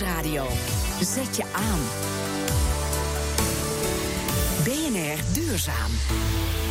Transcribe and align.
Nieuwsradio. 0.00 0.46
Zet 1.00 1.36
je 1.36 1.44
aan. 1.52 1.80
BNR 4.64 5.32
Duurzaam. 5.32 5.90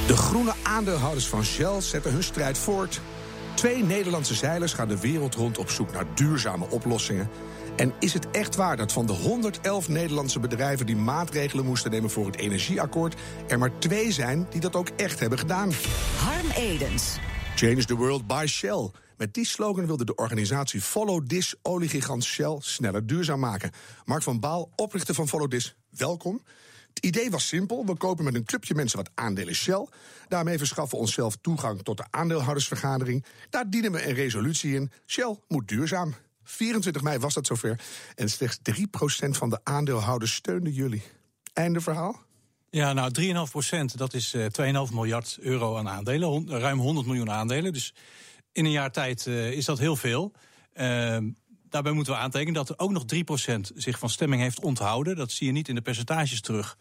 De 0.08 0.18
groene 0.18 0.54
aandeelhouders 0.64 1.28
van 1.28 1.44
Shell 1.44 1.82
zetten 1.82 2.12
hun 2.12 2.24
strijd 2.24 2.58
voort. 2.58 3.02
Twee 3.54 3.84
Nederlandse 3.84 4.34
zeilers 4.34 4.74
gaan 4.74 4.88
de 4.88 5.00
wereld 5.00 5.36
rond 5.36 5.58
op 5.58 5.70
zoek 5.70 5.92
naar 5.92 6.06
duurzame 6.16 6.70
oplossingen. 6.70 7.30
En 7.76 7.94
is 8.00 8.14
het 8.14 8.32
echt 8.32 8.56
waar 8.56 8.78
dat 8.78 8.92
van 8.92 9.06
de 9.06 9.14
111 9.14 9.88
Nederlandse 9.88 10.40
bedrijven 10.40 10.86
die 10.86 10.96
maatregelen 10.96 11.66
moesten 11.66 11.92
nemen 11.92 12.10
voor 12.10 12.26
het 12.26 12.36
energieakkoord, 12.36 13.16
er 13.48 13.60
maar 13.60 13.80
twee 13.80 14.12
zijn 14.12 14.48
die 14.50 14.62
dat 14.62 14.76
ook 14.76 14.90
echt 14.96 15.20
hebben 15.20 15.40
gedaan? 15.40 15.72
Harm 16.18 16.50
Edens. 16.56 17.18
Change 17.56 17.86
the 17.86 17.96
world 17.96 18.28
by 18.28 18.46
Shell. 18.48 18.92
Met 19.20 19.34
die 19.34 19.46
slogan 19.46 19.86
wilde 19.86 20.06
de 20.06 20.16
organisatie 20.16 20.82
Follow 20.82 21.26
This 21.28 21.56
oliegigant 21.62 22.24
Shell 22.24 22.58
sneller 22.60 23.08
duurzaam 23.08 23.40
maken. 23.40 23.72
Mark 24.06 24.24
van 24.24 24.40
Baal, 24.40 24.72
oprichter 24.76 25.16
van 25.16 25.28
Follow 25.28 25.50
This, 25.50 25.76
welkom. 25.90 26.44
Het 26.94 27.06
idee 27.06 27.30
was 27.30 27.48
simpel. 27.48 27.86
We 27.86 27.96
kopen 27.98 28.24
met 28.24 28.36
een 28.36 28.44
clubje 28.44 28.76
mensen 28.76 28.98
wat 28.98 29.10
aandelen 29.16 29.56
Shell. 29.56 29.88
Daarmee 30.28 30.58
verschaffen 30.58 30.98
we 30.98 31.04
onszelf 31.04 31.36
toegang 31.42 31.82
tot 31.84 31.98
de 31.98 32.06
aandeelhoudersvergadering. 32.10 33.26
Daar 33.50 33.70
dienen 33.70 33.92
we 33.92 34.08
een 34.08 34.14
resolutie 34.14 34.76
in. 34.76 34.92
Shell 35.06 35.38
moet 35.48 35.68
duurzaam. 35.68 36.16
24 36.44 37.02
mei 37.02 37.18
was 37.18 37.34
dat 37.34 37.48
zover. 37.48 37.80
En 38.16 38.30
slechts 38.30 38.60
3% 38.72 38.82
van 39.30 39.50
de 39.50 39.60
aandeelhouders 39.64 40.34
steunde 40.34 40.74
jullie. 40.74 41.04
Einde 41.54 41.82
verhaal? 41.82 42.22
Ja, 42.70 42.94
nou 42.94 43.12
3,5 43.48 43.52
procent, 43.52 43.98
dat 43.98 44.14
is 44.14 44.34
uh, 44.34 44.46
2,5 44.88 44.94
miljard 44.94 45.38
euro 45.42 45.78
aan 45.78 45.90
aandelen. 45.90 46.50
Ruim 46.50 46.80
100 46.80 47.08
miljoen 47.08 47.32
aandelen. 47.32 47.74
Dus 47.74 47.94
in 48.60 48.66
een 48.66 48.72
jaar 48.72 48.92
tijd 48.92 49.26
uh, 49.26 49.52
is 49.52 49.66
dat 49.66 49.80
heel 49.80 49.96
veel. 49.96 50.32
Uh, 50.74 51.18
daarbij 51.70 51.92
moeten 51.92 52.14
we 52.14 52.20
aantekenen 52.20 52.54
dat 52.54 52.70
er 52.70 52.80
ook 52.80 52.92
nog 52.92 53.04
3% 53.48 53.60
zich 53.76 54.00
van 54.00 54.10
stemming 54.10 54.42
heeft 54.42 54.60
onthouden. 54.60 55.16
Dat 55.16 55.32
zie 55.32 55.48
je 55.48 55.54
niet 55.54 55.68
in 55.68 55.76
de 55.76 55.82
percentages 55.82 56.42
terug. 56.42 56.78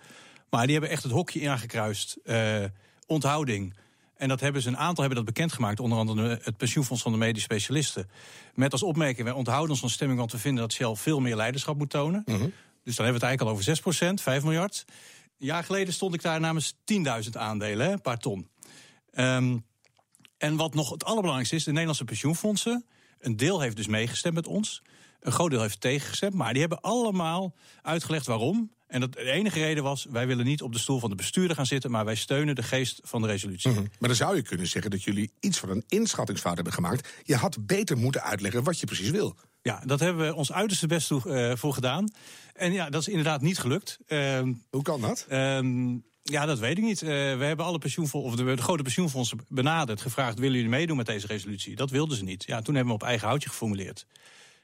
Maar 0.50 0.62
die 0.62 0.72
hebben 0.72 0.90
echt 0.90 1.02
het 1.02 1.12
hokje 1.12 1.40
ingekruist. 1.40 2.18
Uh, 2.24 2.64
onthouding. 3.06 3.74
En 4.16 4.28
dat 4.28 4.40
hebben 4.40 4.62
ze 4.62 4.68
een 4.68 4.76
aantal 4.76 5.04
hebben 5.04 5.24
dat 5.24 5.34
bekendgemaakt, 5.34 5.80
onder 5.80 5.98
andere 5.98 6.38
het 6.42 6.56
pensioenfonds 6.56 7.02
van 7.02 7.12
de 7.12 7.18
medisch 7.18 7.42
specialisten. 7.42 8.10
Met 8.54 8.72
als 8.72 8.82
opmerking: 8.82 9.24
wij 9.24 9.36
onthouden 9.36 9.70
ons 9.70 9.80
van 9.80 9.90
stemming, 9.90 10.18
want 10.18 10.32
we 10.32 10.38
vinden 10.38 10.62
dat 10.62 10.72
Shell 10.72 10.94
veel 10.94 11.20
meer 11.20 11.36
leiderschap 11.36 11.78
moet 11.78 11.90
tonen. 11.90 12.22
Mm 12.24 12.34
-hmm. 12.34 12.52
Dus 12.84 12.96
dan 12.96 13.04
hebben 13.04 13.20
we 13.20 13.26
het 13.26 13.38
eigenlijk 13.38 13.68
al 13.68 13.82
over 13.82 14.14
6%, 14.18 14.22
5 14.22 14.42
miljard. 14.42 14.84
Een 15.38 15.46
jaar 15.46 15.64
geleden 15.64 15.94
stond 15.94 16.14
ik 16.14 16.22
daar 16.22 16.40
namens 16.40 16.74
10.000 17.24 17.30
aandelen, 17.32 17.86
hè, 17.86 17.92
een 17.92 18.00
paar 18.00 18.18
ton. 18.18 18.48
Um, 19.14 19.64
en 20.38 20.56
wat 20.56 20.74
nog 20.74 20.90
het 20.90 21.04
allerbelangrijkste 21.04 21.56
is, 21.56 21.64
de 21.64 21.70
Nederlandse 21.70 22.04
pensioenfondsen. 22.04 22.84
Een 23.18 23.36
deel 23.36 23.60
heeft 23.60 23.76
dus 23.76 23.86
meegestemd 23.86 24.34
met 24.34 24.46
ons. 24.46 24.82
Een 25.20 25.32
groot 25.32 25.50
deel 25.50 25.60
heeft 25.60 25.80
tegengestemd. 25.80 26.34
Maar 26.34 26.50
die 26.52 26.60
hebben 26.60 26.80
allemaal 26.80 27.54
uitgelegd 27.82 28.26
waarom. 28.26 28.70
En 28.86 29.00
dat 29.00 29.12
de 29.12 29.30
enige 29.30 29.58
reden 29.58 29.82
was, 29.82 30.06
wij 30.10 30.26
willen 30.26 30.44
niet 30.44 30.62
op 30.62 30.72
de 30.72 30.78
stoel 30.78 30.98
van 30.98 31.10
de 31.10 31.16
bestuurder 31.16 31.56
gaan 31.56 31.66
zitten, 31.66 31.90
maar 31.90 32.04
wij 32.04 32.14
steunen 32.14 32.54
de 32.54 32.62
geest 32.62 33.00
van 33.02 33.20
de 33.20 33.26
resolutie. 33.26 33.70
Mm 33.70 33.76
-hmm. 33.76 33.88
Maar 33.98 34.08
dan 34.08 34.18
zou 34.18 34.36
je 34.36 34.42
kunnen 34.42 34.66
zeggen 34.66 34.90
dat 34.90 35.02
jullie 35.02 35.30
iets 35.40 35.58
van 35.58 35.70
een 35.70 35.84
inschattingsfout 35.88 36.54
hebben 36.54 36.72
gemaakt. 36.72 37.08
Je 37.24 37.36
had 37.36 37.66
beter 37.66 37.96
moeten 37.96 38.22
uitleggen 38.22 38.62
wat 38.62 38.80
je 38.80 38.86
precies 38.86 39.10
wil. 39.10 39.36
Ja, 39.62 39.82
dat 39.84 40.00
hebben 40.00 40.26
we 40.26 40.34
ons 40.34 40.52
uiterste 40.52 40.86
best 40.86 41.06
toe, 41.06 41.22
uh, 41.26 41.56
voor 41.56 41.74
gedaan. 41.74 42.12
En 42.54 42.72
ja, 42.72 42.90
dat 42.90 43.00
is 43.00 43.08
inderdaad 43.08 43.40
niet 43.40 43.58
gelukt. 43.58 43.98
Uh, 44.06 44.42
Hoe 44.70 44.82
kan 44.82 45.00
dat? 45.00 45.26
Uh, 45.28 45.60
ja, 46.30 46.46
dat 46.46 46.58
weet 46.58 46.78
ik 46.78 46.84
niet. 46.84 47.02
Uh, 47.02 47.08
we 47.08 47.44
hebben 47.44 47.66
alle 47.66 47.78
pensioenfondsen, 47.78 48.32
of 48.32 48.36
de, 48.36 48.54
de, 48.56 48.62
grote 48.62 48.82
pensioenfondsen 48.82 49.38
benaderd, 49.48 50.00
gevraagd: 50.00 50.38
willen 50.38 50.54
jullie 50.54 50.70
meedoen 50.70 50.96
met 50.96 51.06
deze 51.06 51.26
resolutie? 51.26 51.76
Dat 51.76 51.90
wilden 51.90 52.16
ze 52.16 52.24
niet. 52.24 52.44
Ja, 52.46 52.60
toen 52.60 52.74
hebben 52.74 52.94
we 52.94 53.00
op 53.00 53.08
eigen 53.08 53.28
houtje 53.28 53.48
geformuleerd. 53.48 54.06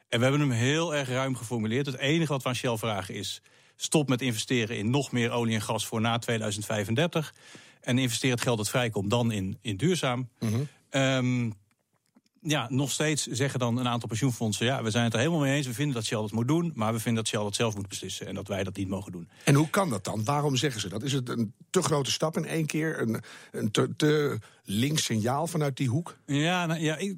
En 0.09 0.19
we 0.19 0.25
hebben 0.25 0.41
hem 0.41 0.59
heel 0.59 0.95
erg 0.95 1.09
ruim 1.09 1.37
geformuleerd. 1.37 1.87
Het 1.87 1.99
enige 1.99 2.33
wat 2.33 2.43
we 2.43 2.49
aan 2.49 2.55
Shell 2.55 2.77
vragen 2.77 3.15
is: 3.15 3.43
stop 3.77 4.09
met 4.09 4.23
investeren 4.23 4.77
in 4.77 4.91
nog 4.91 5.13
meer 5.13 5.31
olie 5.31 5.55
en 5.55 5.63
gas 5.63 5.87
voor 5.87 6.01
na 6.01 6.19
2035. 6.19 7.35
En 7.81 7.99
investeer 7.99 8.31
het 8.31 8.41
geld 8.41 8.57
dat 8.57 8.71
vrijkomt 8.71 9.11
dan 9.11 9.33
in, 9.33 9.59
in 9.61 9.77
duurzaam. 9.77 10.29
Mm 10.39 10.49
-hmm. 10.49 10.69
um, 11.01 11.55
ja, 12.47 12.67
nog 12.71 12.91
steeds 12.91 13.27
zeggen 13.27 13.59
dan 13.59 13.79
een 13.79 13.89
aantal 13.89 14.09
pensioenfondsen: 14.09 14.67
ja, 14.67 14.83
we 14.83 14.91
zijn 14.91 15.05
het 15.05 15.13
er 15.13 15.19
helemaal 15.19 15.41
mee 15.41 15.57
eens. 15.57 15.67
We 15.67 15.75
vinden 15.75 15.95
dat 15.95 16.05
Shell 16.05 16.21
dat 16.21 16.33
moet 16.33 16.49
doen, 16.49 16.73
maar 16.75 16.93
we 16.93 17.01
vinden 17.01 17.23
dat 17.23 17.33
Shell 17.33 17.43
dat 17.43 17.55
zelf 17.55 17.77
moet 17.77 17.89
beslissen 17.89 18.27
en 18.27 18.35
dat 18.35 18.49
wij 18.49 18.65
dat 18.65 18.77
niet 18.77 18.89
mogen 18.89 19.13
doen. 19.13 19.29
En 19.45 19.55
hoe 19.55 19.71
kan 19.71 19.91
dat 19.91 20.05
dan? 20.05 20.25
Waarom 20.25 20.57
zeggen 20.57 20.81
ze 20.81 20.89
dat? 20.89 21.03
Is 21.03 21.13
het 21.13 21.29
een 21.29 21.55
te 21.71 21.83
grote 21.83 22.11
stap 22.11 22.37
in 22.37 22.45
één 22.45 22.67
keer? 22.67 23.01
Een, 23.01 23.23
een 23.53 23.71
te, 23.71 23.97
te 23.97 24.39
links 24.65 25.05
signaal 25.05 25.47
vanuit 25.47 25.77
die 25.77 25.89
hoek? 25.89 26.17
Ja, 26.27 26.67
nou, 26.67 26.81
ja 26.81 26.97
ik, 26.97 27.17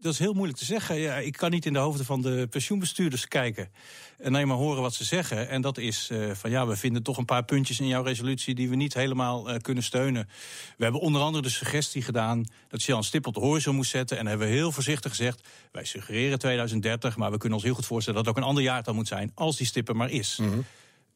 dat 0.00 0.12
is 0.12 0.18
heel 0.18 0.32
moeilijk 0.32 0.58
te 0.58 0.64
zeggen. 0.64 0.96
Ja, 0.96 1.16
ik 1.16 1.32
kan 1.32 1.50
niet 1.50 1.66
in 1.66 1.72
de 1.72 1.78
hoofden 1.78 2.06
van 2.06 2.22
de 2.22 2.46
pensioenbestuurders 2.50 3.28
kijken. 3.28 3.70
En 4.18 4.34
alleen 4.34 4.48
maar 4.48 4.56
horen 4.56 4.82
wat 4.82 4.94
ze 4.94 5.04
zeggen. 5.04 5.48
En 5.48 5.60
dat 5.60 5.78
is 5.78 6.08
uh, 6.12 6.30
van 6.34 6.50
ja, 6.50 6.66
we 6.66 6.76
vinden 6.76 7.02
toch 7.02 7.16
een 7.16 7.24
paar 7.24 7.44
puntjes 7.44 7.80
in 7.80 7.86
jouw 7.86 8.02
resolutie 8.02 8.54
die 8.54 8.68
we 8.68 8.76
niet 8.76 8.94
helemaal 8.94 9.50
uh, 9.50 9.56
kunnen 9.56 9.82
steunen. 9.82 10.28
We 10.76 10.82
hebben 10.82 11.00
onder 11.00 11.22
andere 11.22 11.42
de 11.42 11.50
suggestie 11.50 12.02
gedaan 12.02 12.44
dat 12.68 12.80
Shell 12.80 12.96
een 12.96 13.02
stip 13.02 13.26
op 13.26 13.34
de 13.34 13.40
horizon 13.40 13.74
moest 13.74 13.90
zetten. 13.90 14.18
En 14.18 14.26
hebben 14.26 14.46
we 14.46 14.52
heel 14.52 14.72
voorzichtig 14.72 15.10
gezegd: 15.10 15.48
wij 15.72 15.84
suggereren 15.84 16.38
2030, 16.38 17.16
maar 17.16 17.30
we 17.30 17.38
kunnen 17.38 17.56
ons 17.58 17.66
heel 17.66 17.74
goed 17.74 17.86
voorstellen 17.86 18.18
dat 18.18 18.26
het 18.26 18.36
ook 18.36 18.42
een 18.42 18.48
ander 18.48 18.64
jaartal 18.64 18.94
moet 18.94 19.08
zijn, 19.08 19.32
als 19.34 19.56
die 19.56 19.66
stip 19.66 19.88
er 19.88 19.96
maar 19.96 20.10
is. 20.10 20.36
Mm 20.36 20.50
-hmm. 20.50 20.64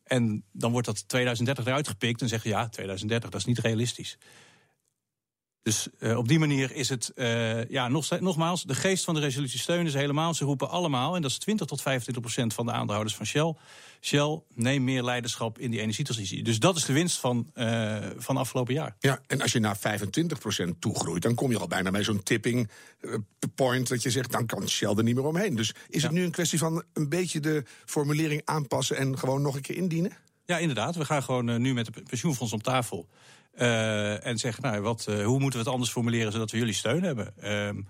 En 0.04 0.44
dan 0.52 0.72
wordt 0.72 0.86
dat 0.86 1.08
2030 1.08 1.66
eruit 1.66 1.88
gepikt 1.88 2.22
en 2.22 2.28
zeggen 2.28 2.50
ja, 2.50 2.68
2030, 2.68 3.30
dat 3.30 3.40
is 3.40 3.46
niet 3.46 3.58
realistisch. 3.58 4.18
Dus 5.64 5.88
uh, 5.98 6.16
op 6.16 6.28
die 6.28 6.38
manier 6.38 6.72
is 6.72 6.88
het, 6.88 7.12
uh, 7.14 7.64
ja, 7.64 7.88
nog, 7.88 8.20
nogmaals, 8.20 8.62
de 8.62 8.74
geest 8.74 9.04
van 9.04 9.14
de 9.14 9.20
resolutie 9.20 9.58
steunen 9.58 9.92
ze 9.92 9.98
helemaal. 9.98 10.34
Ze 10.34 10.44
roepen 10.44 10.70
allemaal, 10.70 11.14
en 11.14 11.22
dat 11.22 11.30
is 11.30 11.38
20 11.38 11.66
tot 11.66 11.82
25 11.82 12.22
procent 12.22 12.54
van 12.54 12.66
de 12.66 12.72
aandeelhouders 12.72 13.16
van 13.16 13.26
Shell. 13.26 13.54
Shell, 14.00 14.40
neem 14.54 14.84
meer 14.84 15.02
leiderschap 15.02 15.58
in 15.58 15.70
die 15.70 15.80
energietransitie. 15.80 16.42
Dus 16.42 16.58
dat 16.58 16.76
is 16.76 16.84
de 16.84 16.92
winst 16.92 17.18
van, 17.18 17.50
uh, 17.54 17.96
van 18.16 18.36
afgelopen 18.36 18.74
jaar. 18.74 18.96
Ja, 18.98 19.20
en 19.26 19.40
als 19.40 19.52
je 19.52 19.58
naar 19.58 19.76
25 19.76 20.38
procent 20.38 20.80
toegroeit, 20.80 21.22
dan 21.22 21.34
kom 21.34 21.50
je 21.50 21.58
al 21.58 21.66
bijna 21.66 21.90
bij 21.90 22.04
zo'n 22.04 22.22
tipping 22.22 22.70
point 23.54 23.88
dat 23.88 24.02
je 24.02 24.10
zegt, 24.10 24.32
dan 24.32 24.46
kan 24.46 24.68
Shell 24.68 24.94
er 24.96 25.02
niet 25.02 25.14
meer 25.14 25.26
omheen. 25.26 25.56
Dus 25.56 25.74
is 25.88 26.02
ja. 26.02 26.08
het 26.08 26.16
nu 26.16 26.24
een 26.24 26.30
kwestie 26.30 26.58
van 26.58 26.82
een 26.92 27.08
beetje 27.08 27.40
de 27.40 27.64
formulering 27.84 28.42
aanpassen 28.44 28.96
en 28.96 29.18
gewoon 29.18 29.42
nog 29.42 29.54
een 29.54 29.62
keer 29.62 29.76
indienen? 29.76 30.12
Ja, 30.44 30.58
inderdaad. 30.58 30.96
We 30.96 31.04
gaan 31.04 31.22
gewoon 31.22 31.60
nu 31.60 31.74
met 31.74 31.94
de 31.94 32.02
pensioenfonds 32.02 32.52
om 32.52 32.62
tafel. 32.62 33.08
Uh, 33.58 34.26
en 34.26 34.38
zeggen, 34.38 34.62
nou, 34.62 34.80
wat, 34.80 35.06
uh, 35.08 35.24
hoe 35.24 35.38
moeten 35.40 35.58
we 35.58 35.64
het 35.64 35.74
anders 35.74 35.90
formuleren 35.90 36.32
zodat 36.32 36.50
we 36.50 36.58
jullie 36.58 36.74
steun 36.74 37.02
hebben? 37.02 37.34
Uh, 37.44 37.82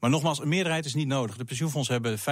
maar 0.00 0.10
nogmaals, 0.10 0.40
een 0.40 0.48
meerderheid 0.48 0.84
is 0.84 0.94
niet 0.94 1.06
nodig. 1.06 1.36
De 1.36 1.44
pensioenfondsen 1.44 1.94
hebben 1.94 2.18
25% 2.18 2.22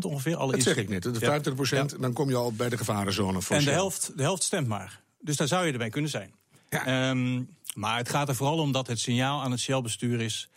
ongeveer. 0.00 0.36
Alle 0.36 0.52
dat 0.52 0.62
zeg 0.62 0.76
ik 0.76 0.88
net. 0.88 1.02
De 1.02 1.14
25 1.14 1.70
ja. 1.70 1.84
dan 1.98 2.12
kom 2.12 2.28
je 2.28 2.36
al 2.36 2.52
bij 2.52 2.68
de 2.68 2.76
gevarenzone. 2.76 3.42
Voor 3.42 3.56
en 3.56 3.64
de 3.64 3.70
helft, 3.70 4.12
de 4.16 4.22
helft 4.22 4.42
stemt 4.42 4.68
maar. 4.68 5.00
Dus 5.20 5.36
daar 5.36 5.48
zou 5.48 5.66
je 5.66 5.72
erbij 5.72 5.90
kunnen 5.90 6.10
zijn. 6.10 6.34
Ja. 6.68 7.10
Um, 7.10 7.48
maar 7.74 7.96
het 7.96 8.08
gaat 8.08 8.28
er 8.28 8.34
vooral 8.34 8.58
om 8.58 8.72
dat 8.72 8.86
het 8.86 9.00
signaal 9.00 9.42
aan 9.42 9.50
het 9.50 9.60
Shell-bestuur 9.60 10.20
is 10.20 10.48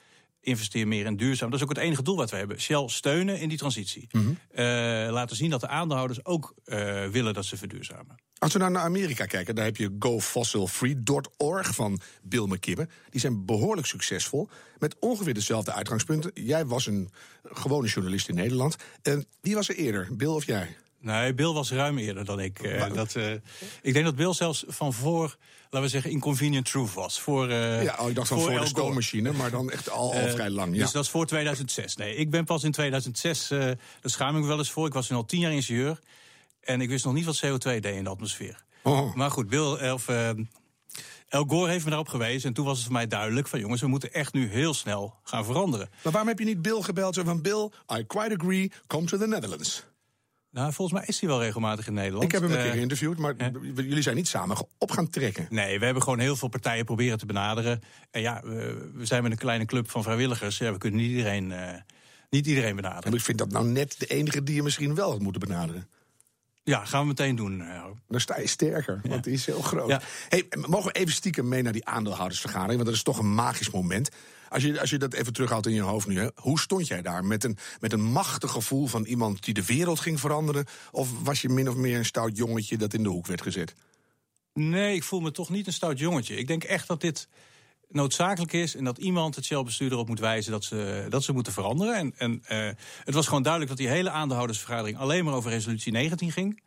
investeer 0.42 0.88
meer 0.88 1.06
in 1.06 1.16
duurzaam. 1.16 1.50
Dat 1.50 1.60
is 1.60 1.66
ook 1.66 1.76
het 1.76 1.84
enige 1.84 2.04
doel 2.04 2.16
wat 2.16 2.30
we 2.30 2.38
hebben. 2.38 2.60
Shell 2.60 2.88
steunen 2.88 3.40
in 3.40 3.50
die 3.50 3.58
transitie. 3.58 4.08
Mm 4.12 4.22
-hmm. 4.22 4.38
uh, 4.52 5.12
laten 5.12 5.36
zien 5.36 5.50
dat 5.50 5.62
de 5.62 5.68
aandeelhouders 5.68 6.26
ook 6.26 6.54
uh, 6.66 7.08
willen 7.08 7.34
dat 7.34 7.46
ze 7.46 7.58
verduurzamen. 7.58 8.16
Als 8.38 8.54
we 8.54 8.60
nou 8.60 8.72
naar 8.72 8.84
Amerika 8.84 9.26
kijken, 9.26 9.56
daar 9.56 9.66
heb 9.66 9.78
je 9.78 9.96
gofossilfree.org 10.00 11.76
van 11.76 12.00
Bill 12.22 12.46
McKibben. 12.46 12.90
Die 13.10 13.22
zijn 13.22 13.46
behoorlijk 13.46 13.88
succesvol. 13.88 14.50
Met 14.78 14.96
ongeveer 15.00 15.34
dezelfde 15.34 15.74
uitgangspunten. 15.74 16.32
Jij 16.34 16.66
was 16.66 16.86
een 16.86 17.10
gewone 17.44 17.88
journalist 17.88 18.30
in 18.30 18.36
Nederland. 18.36 18.76
En 19.02 19.26
wie 19.42 19.56
was 19.56 19.70
er 19.70 19.76
eerder, 19.76 20.08
Bill 20.16 20.28
of 20.28 20.46
jij? 20.46 20.78
Nee, 21.02 21.34
Bill 21.34 21.52
was 21.52 21.72
ruim 21.72 21.98
eerder 21.98 22.26
dan 22.26 22.40
ik. 22.40 22.64
Uh, 22.64 22.94
dat, 22.94 23.16
uh, 23.16 23.32
ik 23.82 23.94
denk 23.94 24.06
dat 24.06 24.16
Bill 24.16 24.34
zelfs 24.34 24.64
van 24.68 24.94
voor, 24.94 25.38
laten 25.64 25.82
we 25.82 25.88
zeggen, 25.88 26.12
Inconvenient 26.12 26.66
Truth 26.66 26.94
was. 26.94 27.20
Voor, 27.20 27.50
uh, 27.50 27.84
ja, 27.84 27.98
oh, 28.00 28.10
ik 28.10 28.16
dacht 28.16 28.28
van 28.28 28.38
voor, 28.40 28.52
voor 28.52 28.60
de 28.60 28.66
stoommachine, 28.66 29.32
maar 29.32 29.52
dan 29.52 29.72
echt 29.72 29.90
al, 29.90 30.14
al 30.14 30.28
vrij 30.28 30.50
lang. 30.50 30.76
Ja. 30.76 30.82
Dus 30.82 30.92
dat 30.92 31.04
is 31.04 31.10
voor 31.10 31.26
2006. 31.26 31.96
Nee, 31.96 32.16
ik 32.16 32.30
ben 32.30 32.46
pas 32.46 32.64
in 32.64 32.72
2006, 32.72 33.48
daar 33.48 33.78
schaam 34.04 34.36
ik 34.36 34.42
me 34.42 34.48
wel 34.48 34.58
eens 34.58 34.72
voor. 34.72 34.88
Ik 34.88 34.94
was 34.94 35.12
al 35.12 35.26
tien 35.26 35.40
jaar 35.40 35.54
ingenieur. 35.54 36.00
En 36.62 36.82
ik 36.82 36.90
wist 36.90 37.06
nog 37.06 37.14
niet 37.14 37.26
wat 37.26 37.42
CO2 37.46 37.60
deed 37.60 37.86
in 37.86 38.04
de 38.04 38.10
atmosfeer. 38.10 38.64
Oh. 38.84 39.16
Maar 39.16 39.32
goed, 39.32 39.48
Bill, 39.48 39.92
of, 39.92 40.08
El 41.32 41.46
Gore 41.48 41.72
heeft 41.72 41.84
me 41.84 41.90
daarop 41.90 42.10
gewezen. 42.10 42.48
En 42.48 42.54
toen 42.54 42.66
was 42.66 42.76
het 42.76 42.86
voor 42.86 42.94
mij 42.94 43.08
duidelijk 43.08 43.48
van 43.48 43.60
jongens, 43.60 43.82
we 43.82 43.88
moeten 43.88 44.14
echt 44.14 44.34
nu 44.34 44.50
heel 44.50 44.74
snel 44.74 45.16
gaan 45.24 45.46
veranderen. 45.46 45.90
Maar 46.04 46.12
waarom 46.12 46.30
heb 46.30 46.40
je 46.40 46.46
niet 46.46 46.62
Bill 46.62 46.82
gebeld? 46.82 47.16
Zo 47.16 47.24
van 47.24 47.42
Bill, 47.42 47.70
I 47.98 48.04
quite 48.08 48.36
agree, 48.38 48.72
come 48.88 49.06
to 49.06 49.18
the 49.18 49.28
Netherlands. 49.28 49.84
Nou, 50.52 50.74
volgens 50.74 51.00
mij 51.00 51.08
is 51.08 51.20
hij 51.20 51.30
wel 51.30 51.42
regelmatig 51.42 51.88
in 51.88 51.94
Nederland. 51.94 52.24
Ik 52.24 52.32
heb 52.32 52.42
hem 52.42 52.52
een 52.52 52.58
keer 52.58 52.72
geïnterviewd, 52.72 53.18
maar 53.18 53.36
jullie 53.76 54.02
zijn 54.02 54.16
niet 54.16 54.28
samen 54.28 54.58
op 54.78 54.92
gaan 54.92 55.10
trekken. 55.10 55.48
Nee, 55.50 55.80
we 55.80 55.86
hebben 55.86 56.04
gewoon 56.04 56.20
heel 56.20 56.36
veel 56.36 56.48
partijen 56.48 56.86
proberen 56.86 57.18
te 57.18 57.26
benaderen. 57.26 57.82
En 58.12 58.22
ja, 58.22 58.42
we, 58.44 58.92
we 58.94 59.06
zijn 59.06 59.24
met 59.24 59.32
een 59.32 59.38
kleine 59.38 59.66
club 59.66 59.90
van 59.90 60.04
vrijwilligers. 60.04 60.58
Ja, 60.58 60.72
we 60.72 60.78
kunnen 60.78 61.00
niet 61.00 61.10
iedereen, 61.10 61.52
uh, 61.52 61.70
niet 62.30 62.48
iedereen 62.48 62.76
benaderen. 62.76 63.10
Maar 63.10 63.20
ik 63.20 63.26
vind 63.26 63.38
dat 63.38 63.52
nou 63.52 63.66
net 63.66 63.96
de 64.00 64.06
enige 64.06 64.44
die 64.44 64.56
je 64.56 64.64
misschien 64.64 64.96
wel 64.96 65.12
had 65.12 65.20
moeten 65.20 65.42
benaderen. 65.42 65.88
Ja, 66.64 66.86
gaan 66.86 67.02
we 67.02 67.08
meteen 67.08 67.36
doen. 67.36 67.64
Dan 68.08 68.20
sta 68.20 68.40
je 68.40 68.48
sterker, 68.48 69.02
want 69.04 69.24
die 69.24 69.34
is 69.34 69.46
heel 69.46 69.62
groot. 69.62 69.90
Ja. 69.90 70.02
Hey, 70.30 70.46
mogen 70.68 70.92
we 70.92 71.00
even 71.00 71.14
stiekem 71.14 71.48
mee 71.48 71.62
naar 71.62 71.74
die 71.74 71.86
aandeelhoudersvergadering? 71.86 72.76
Want 72.76 72.86
dat 72.86 72.96
is 72.96 73.04
toch 73.04 73.20
een 73.20 73.34
magisch 73.36 73.70
moment. 73.70 74.10
Als 74.52 74.64
je, 74.64 74.80
als 74.80 74.90
je 74.90 74.98
dat 74.98 75.14
even 75.14 75.34
terughaalt 75.34 75.66
in 75.66 75.74
je 75.74 75.82
hoofd 75.82 76.08
nu, 76.08 76.20
hè, 76.20 76.28
hoe 76.36 76.60
stond 76.60 76.88
jij 76.88 77.02
daar? 77.02 77.26
Met 77.26 77.44
een, 77.44 77.58
met 77.80 77.94
een 77.94 78.04
machtig 78.04 78.52
gevoel 78.52 78.88
van 78.88 79.06
iemand 79.06 79.44
die 79.44 79.54
de 79.54 79.66
wereld 79.66 80.00
ging 80.00 80.20
veranderen? 80.20 80.66
Of 80.92 81.10
was 81.24 81.42
je 81.42 81.50
min 81.50 81.70
of 81.70 81.76
meer 81.76 81.98
een 81.98 82.06
stout 82.06 82.38
jongetje 82.38 82.78
dat 82.78 82.94
in 82.94 83.04
de 83.04 83.10
hoek 83.10 83.28
werd 83.28 83.42
gezet? 83.42 83.76
Nee, 84.54 84.96
ik 84.96 85.04
voel 85.04 85.20
me 85.20 85.32
toch 85.32 85.50
niet 85.50 85.68
een 85.68 85.74
stout 85.74 86.00
jongetje. 86.00 86.36
Ik 86.36 86.48
denk 86.48 86.64
echt 86.64 86.88
dat 86.88 87.02
dit 87.02 87.28
noodzakelijk 87.90 88.54
is 88.54 88.76
en 88.76 88.84
dat 88.84 88.98
iemand 88.98 89.36
het 89.36 89.46
Shell-bestuur 89.46 89.92
erop 89.92 90.08
moet 90.08 90.20
wijzen 90.20 90.52
dat 90.52 90.64
ze, 90.64 91.06
dat 91.10 91.24
ze 91.24 91.34
moeten 91.34 91.54
veranderen. 91.54 91.96
En, 91.96 92.14
en 92.18 92.32
uh, 92.52 92.72
het 93.04 93.14
was 93.14 93.28
gewoon 93.28 93.44
duidelijk 93.44 93.72
dat 93.78 93.86
die 93.86 93.96
hele 93.96 94.10
aandeelhoudersvergadering 94.10 94.98
alleen 94.98 95.26
maar 95.26 95.34
over 95.34 95.52
resolutie 95.52 95.92
19 95.92 96.32
ging. 96.32 96.62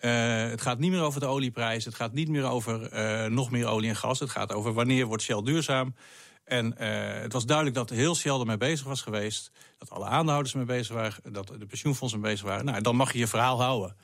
Uh, 0.00 0.48
het 0.50 0.60
gaat 0.60 0.78
niet 0.78 0.90
meer 0.90 1.02
over 1.02 1.20
de 1.20 1.26
olieprijs, 1.26 1.84
het 1.84 1.94
gaat 1.94 2.12
niet 2.12 2.28
meer 2.28 2.44
over 2.44 2.92
uh, 2.92 3.30
nog 3.30 3.50
meer 3.50 3.66
olie 3.66 3.88
en 3.88 3.96
gas. 3.96 4.18
Het 4.18 4.30
gaat 4.30 4.52
over 4.52 4.72
wanneer 4.72 5.06
wordt 5.06 5.22
Shell 5.22 5.42
duurzaam. 5.42 5.94
En 6.44 6.82
het 7.22 7.32
was 7.32 7.46
duidelijk 7.46 7.76
dat 7.76 7.90
heel 7.90 8.14
Shell 8.14 8.38
ermee 8.38 8.56
bezig 8.56 8.86
was 8.86 9.02
geweest. 9.02 9.50
Dat 9.78 9.90
alle 9.90 10.04
aandeelhouders 10.04 10.52
ermee 10.52 10.76
bezig 10.76 10.94
waren. 10.94 11.32
Dat 11.32 11.46
de 11.58 11.66
pensioenfondsen 11.66 12.20
mee 12.20 12.30
bezig 12.30 12.46
waren. 12.46 12.64
Nou, 12.64 12.80
dan 12.80 12.96
mag 12.96 13.12
je 13.12 13.18
je 13.18 13.26
verhaal 13.26 13.62
houden. 13.62 13.96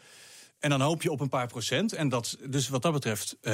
En 0.58 0.70
dan 0.70 0.80
hoop 0.80 1.02
je 1.02 1.10
op 1.10 1.20
een 1.20 1.28
paar 1.28 1.46
procent. 1.46 1.92
En 1.92 2.08
dat, 2.08 2.38
dus 2.48 2.68
wat 2.68 2.82
dat 2.82 2.92
betreft 2.92 3.36
uh, 3.42 3.52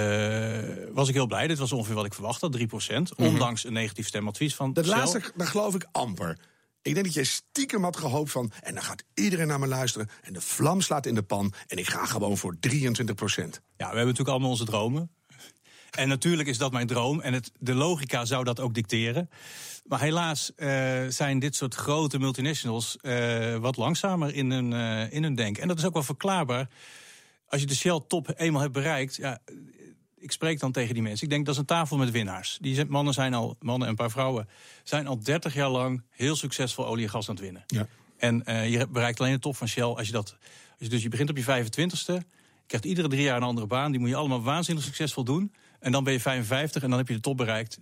was 0.92 1.08
ik 1.08 1.14
heel 1.14 1.26
blij. 1.26 1.46
Dit 1.46 1.58
was 1.58 1.72
ongeveer 1.72 1.94
wat 1.94 2.04
ik 2.04 2.14
verwacht 2.14 2.40
had, 2.40 2.52
3 2.52 2.66
procent. 2.66 3.10
Mm 3.10 3.24
-hmm. 3.24 3.34
Ondanks 3.34 3.64
een 3.64 3.72
negatief 3.72 4.06
stemadvies 4.06 4.54
van 4.54 4.72
Dat 4.72 4.86
laatste, 4.86 5.32
daar 5.34 5.46
geloof 5.46 5.74
ik 5.74 5.86
amper. 5.92 6.38
Ik 6.82 6.94
denk 6.94 7.06
dat 7.06 7.14
jij 7.14 7.24
stiekem 7.24 7.82
had 7.82 7.96
gehoopt 7.96 8.30
van... 8.30 8.52
en 8.60 8.74
dan 8.74 8.82
gaat 8.82 9.04
iedereen 9.14 9.46
naar 9.46 9.58
me 9.58 9.66
luisteren 9.66 10.08
en 10.22 10.32
de 10.32 10.40
vlam 10.40 10.80
slaat 10.80 11.06
in 11.06 11.14
de 11.14 11.22
pan... 11.22 11.52
en 11.66 11.76
ik 11.76 11.88
ga 11.88 12.06
gewoon 12.06 12.36
voor 12.36 12.56
23 12.60 13.14
procent. 13.14 13.54
Ja, 13.54 13.60
we 13.76 13.84
hebben 13.84 14.04
natuurlijk 14.04 14.28
allemaal 14.28 14.50
onze 14.50 14.64
dromen. 14.64 15.10
En 15.96 16.08
natuurlijk 16.08 16.48
is 16.48 16.58
dat 16.58 16.72
mijn 16.72 16.86
droom. 16.86 17.20
En 17.20 17.32
het, 17.32 17.52
de 17.58 17.74
logica 17.74 18.24
zou 18.24 18.44
dat 18.44 18.60
ook 18.60 18.74
dicteren. 18.74 19.30
Maar 19.84 20.00
helaas 20.00 20.52
uh, 20.56 20.68
zijn 21.08 21.38
dit 21.38 21.56
soort 21.56 21.74
grote 21.74 22.18
multinationals 22.18 22.96
uh, 23.02 23.56
wat 23.56 23.76
langzamer 23.76 24.34
in 24.34 24.50
hun, 24.50 24.70
uh, 24.70 25.12
in 25.12 25.22
hun 25.22 25.34
denken. 25.34 25.62
En 25.62 25.68
dat 25.68 25.78
is 25.78 25.84
ook 25.84 25.92
wel 25.92 26.02
verklaarbaar. 26.02 26.68
Als 27.48 27.60
je 27.60 27.66
de 27.66 27.74
Shell-top 27.74 28.32
eenmaal 28.36 28.60
hebt 28.60 28.72
bereikt. 28.72 29.16
Ja, 29.16 29.38
ik 30.18 30.32
spreek 30.32 30.60
dan 30.60 30.72
tegen 30.72 30.94
die 30.94 31.02
mensen. 31.02 31.24
Ik 31.24 31.30
denk 31.30 31.44
dat 31.44 31.54
is 31.54 31.60
een 31.60 31.66
tafel 31.66 31.96
met 31.96 32.10
winnaars. 32.10 32.58
Die 32.60 32.84
mannen 32.84 33.14
zijn 33.14 33.34
al, 33.34 33.56
mannen 33.60 33.82
en 33.82 33.88
een 33.88 33.96
paar 33.96 34.10
vrouwen, 34.10 34.48
zijn 34.82 35.06
al 35.06 35.18
30 35.18 35.54
jaar 35.54 35.68
lang 35.68 36.02
heel 36.10 36.36
succesvol 36.36 36.86
olie 36.86 37.04
en 37.04 37.10
gas 37.10 37.28
aan 37.28 37.34
het 37.34 37.44
winnen. 37.44 37.64
Ja. 37.66 37.86
En 38.16 38.42
je 38.70 38.86
bereikt 38.86 39.20
alleen 39.20 39.32
de 39.32 39.38
top 39.38 39.56
van 39.56 39.68
Shell 39.68 39.82
als 39.82 40.06
je 40.06 40.12
dat. 40.12 40.36
Als 40.70 40.78
je 40.78 40.88
dus 40.88 41.02
je 41.02 41.08
begint 41.08 41.30
op 41.30 41.36
je 41.36 41.44
25ste. 41.44 42.14
Je 42.64 42.66
krijgt 42.66 42.84
iedere 42.84 43.08
drie 43.08 43.22
jaar 43.22 43.36
een 43.36 43.42
andere 43.42 43.66
baan. 43.66 43.90
Die 43.90 44.00
moet 44.00 44.08
je 44.08 44.16
allemaal 44.16 44.42
waanzinnig 44.42 44.84
succesvol 44.84 45.24
doen. 45.24 45.52
En 45.84 45.92
dan 45.92 46.04
ben 46.04 46.12
je 46.12 46.20
55 46.20 46.82
en 46.82 46.88
dan 46.88 46.98
heb 46.98 47.08
je 47.08 47.14
de 47.14 47.20
top 47.20 47.36
bereikt. 47.36 47.78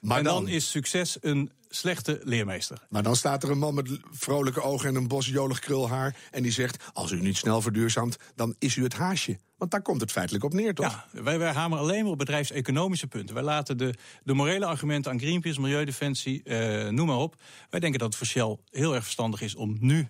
Maar 0.00 0.18
en 0.18 0.24
dan, 0.24 0.44
dan, 0.44 0.52
is 0.52 0.70
succes 0.70 1.16
een 1.20 1.50
slechte 1.68 2.20
leermeester. 2.24 2.86
Maar 2.88 3.02
dan 3.02 3.16
staat 3.16 3.42
er 3.42 3.50
een 3.50 3.58
man 3.58 3.74
met 3.74 3.98
vrolijke 4.10 4.62
ogen 4.62 4.88
en 4.88 4.94
een 4.94 5.08
bos 5.08 5.26
jolig 5.26 5.58
krulhaar. 5.58 6.16
En 6.30 6.42
die 6.42 6.52
zegt: 6.52 6.84
Als 6.92 7.10
u 7.10 7.20
niet 7.20 7.36
snel 7.36 7.62
verduurzaamt, 7.62 8.16
dan 8.34 8.54
is 8.58 8.76
u 8.76 8.82
het 8.82 8.94
haasje. 8.94 9.38
Want 9.56 9.70
daar 9.70 9.82
komt 9.82 10.00
het 10.00 10.12
feitelijk 10.12 10.44
op 10.44 10.52
neer, 10.52 10.74
toch? 10.74 11.06
Ja, 11.12 11.22
wij, 11.22 11.38
wij 11.38 11.52
hameren 11.52 11.84
alleen 11.84 12.02
maar 12.02 12.12
op 12.12 12.18
bedrijfseconomische 12.18 13.06
punten. 13.06 13.34
Wij 13.34 13.44
laten 13.44 13.78
de, 13.78 13.94
de 14.22 14.34
morele 14.34 14.66
argumenten 14.66 15.12
aan 15.12 15.20
Greenpeace, 15.20 15.60
Milieudefensie, 15.60 16.40
uh, 16.44 16.88
noem 16.88 17.06
maar 17.06 17.16
op. 17.16 17.36
Wij 17.70 17.80
denken 17.80 17.98
dat 17.98 18.08
het 18.08 18.16
voor 18.16 18.26
Shell 18.26 18.56
heel 18.70 18.94
erg 18.94 19.02
verstandig 19.02 19.40
is 19.40 19.54
om 19.54 19.76
nu 19.80 20.08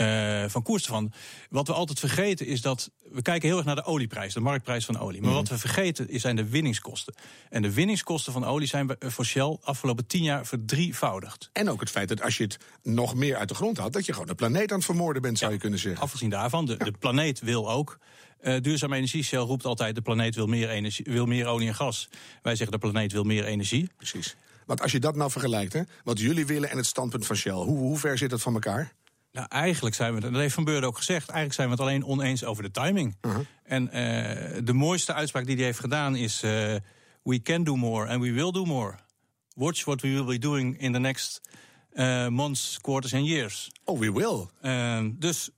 uh, 0.00 0.44
van 0.48 0.62
koers 0.62 0.86
van. 0.86 1.12
Wat 1.50 1.66
we 1.66 1.72
altijd 1.72 1.98
vergeten 1.98 2.46
is 2.46 2.60
dat. 2.60 2.90
We 3.12 3.22
kijken 3.22 3.48
heel 3.48 3.56
erg 3.56 3.66
naar 3.66 3.74
de 3.74 3.84
olieprijs, 3.84 4.34
de 4.34 4.40
marktprijs 4.40 4.84
van 4.84 4.98
olie. 4.98 5.20
Maar 5.20 5.30
mm. 5.30 5.36
wat 5.36 5.48
we 5.48 5.58
vergeten 5.58 6.20
zijn 6.20 6.36
de 6.36 6.48
winningskosten. 6.48 7.14
En 7.48 7.62
de 7.62 7.72
winningskosten 7.72 8.32
van 8.32 8.44
olie 8.44 8.68
zijn 8.68 8.96
voor 8.98 9.24
Shell 9.24 9.58
afgelopen 9.62 10.06
tien 10.06 10.22
jaar 10.22 10.46
verdrievoudigd. 10.46 11.50
En 11.52 11.70
ook 11.70 11.80
het 11.80 11.90
feit 11.90 12.08
dat 12.08 12.22
als 12.22 12.36
je 12.36 12.42
het 12.42 12.58
nog 12.82 13.14
meer 13.14 13.36
uit 13.36 13.48
de 13.48 13.54
grond 13.54 13.78
haalt, 13.78 13.92
dat 13.92 14.06
je 14.06 14.12
gewoon 14.12 14.28
de 14.28 14.34
planeet 14.34 14.70
aan 14.70 14.76
het 14.76 14.86
vermoorden 14.86 15.22
bent, 15.22 15.38
zou 15.38 15.50
ja, 15.50 15.56
je 15.56 15.62
kunnen 15.62 15.80
zeggen. 15.80 16.02
Afgezien 16.02 16.30
daarvan, 16.30 16.66
de, 16.66 16.74
ja. 16.78 16.84
de 16.84 16.92
planeet 16.92 17.40
wil 17.40 17.70
ook. 17.70 17.98
Uh, 18.42 18.60
duurzame 18.60 18.96
energie. 18.96 19.22
Shell 19.22 19.38
roept 19.38 19.64
altijd: 19.64 19.94
de 19.94 20.02
planeet 20.02 20.34
wil 20.34 20.46
meer, 20.46 20.68
energie, 20.68 21.04
wil 21.08 21.26
meer 21.26 21.46
olie 21.46 21.68
en 21.68 21.74
gas. 21.74 22.08
Wij 22.42 22.56
zeggen: 22.56 22.80
de 22.80 22.88
planeet 22.90 23.12
wil 23.12 23.24
meer 23.24 23.44
energie. 23.44 23.90
Precies. 23.96 24.36
Want 24.66 24.82
als 24.82 24.92
je 24.92 25.00
dat 25.00 25.16
nou 25.16 25.30
vergelijkt, 25.30 25.72
hè, 25.72 25.82
wat 26.04 26.18
jullie 26.18 26.46
willen 26.46 26.70
en 26.70 26.76
het 26.76 26.86
standpunt 26.86 27.26
van 27.26 27.36
Shell, 27.36 27.52
hoe, 27.52 27.78
hoe 27.78 27.98
ver 27.98 28.18
zit 28.18 28.30
dat 28.30 28.40
van 28.40 28.54
elkaar? 28.54 28.92
Nou, 29.32 29.46
eigenlijk 29.48 29.94
zijn 29.94 30.14
we, 30.14 30.20
dat 30.20 30.32
heeft 30.32 30.54
Van 30.54 30.64
Beurden 30.64 30.88
ook 30.88 30.96
gezegd, 30.96 31.28
eigenlijk 31.28 31.54
zijn 31.54 31.68
we 31.68 31.74
het 31.74 31.82
alleen 31.82 32.04
oneens 32.04 32.44
over 32.44 32.62
de 32.62 32.70
timing. 32.70 33.16
Uh 33.20 33.34
-huh. 33.34 33.44
En 33.62 33.82
uh, 33.82 33.90
de 34.64 34.72
mooiste 34.72 35.14
uitspraak 35.14 35.46
die 35.46 35.56
hij 35.56 35.64
heeft 35.64 35.78
gedaan 35.78 36.16
is: 36.16 36.42
uh, 36.42 36.50
We 37.22 37.42
can 37.42 37.64
do 37.64 37.76
more 37.76 38.08
and 38.08 38.22
we 38.22 38.32
will 38.32 38.50
do 38.50 38.64
more. 38.64 38.94
Watch 39.54 39.84
what 39.84 40.00
we 40.00 40.08
will 40.08 40.24
be 40.24 40.38
doing 40.38 40.80
in 40.80 40.92
the 40.92 40.98
next 40.98 41.40
uh, 41.92 42.28
months, 42.28 42.78
quarters 42.80 43.14
and 43.14 43.26
years. 43.26 43.70
Oh, 43.84 43.98
we 43.98 44.12
will. 44.12 44.46
dus 45.18 45.50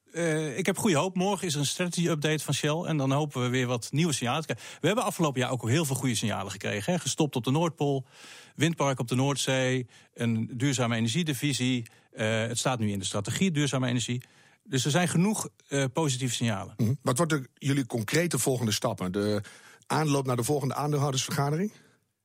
ik 0.56 0.66
heb 0.66 0.78
goede 0.78 0.96
hoop. 0.96 1.16
Morgen 1.16 1.46
is 1.46 1.54
er 1.54 1.60
een 1.60 1.66
strategy 1.66 2.08
update 2.08 2.44
van 2.44 2.54
Shell. 2.54 2.82
En 2.82 2.96
dan 2.96 3.12
hopen 3.12 3.42
we 3.42 3.48
weer 3.48 3.66
wat 3.66 3.88
nieuwe 3.92 4.12
signalen 4.12 4.40
te 4.40 4.54
krijgen. 4.54 4.78
We 4.80 4.86
hebben 4.86 5.04
afgelopen 5.04 5.40
jaar 5.40 5.50
ook 5.50 5.68
heel 5.68 5.84
veel 5.84 5.96
goede 5.96 6.14
signalen 6.14 6.52
gekregen. 6.52 6.92
Hè. 6.92 6.98
Gestopt 6.98 7.36
op 7.36 7.44
de 7.44 7.50
Noordpool, 7.50 8.06
windpark 8.54 8.98
op 8.98 9.08
de 9.08 9.14
Noordzee, 9.14 9.86
een 10.14 10.50
duurzame 10.54 10.96
energiedivisie. 10.96 11.86
Uh, 12.12 12.40
het 12.46 12.58
staat 12.58 12.78
nu 12.78 12.90
in 12.90 12.98
de 12.98 13.04
strategie 13.04 13.50
duurzame 13.50 13.88
energie. 13.88 14.22
Dus 14.64 14.84
er 14.84 14.90
zijn 14.90 15.08
genoeg 15.08 15.48
uh, 15.68 15.84
positieve 15.92 16.34
signalen. 16.34 16.74
Mm 16.76 16.86
-hmm. 16.86 16.98
Wat 17.02 17.16
worden 17.16 17.46
jullie 17.54 17.86
concrete 17.86 18.38
volgende 18.38 18.72
stappen? 18.72 19.12
De 19.12 19.42
aanloop 19.86 20.26
naar 20.26 20.36
de 20.36 20.44
volgende 20.44 20.74
aandeelhoudersvergadering? 20.74 21.72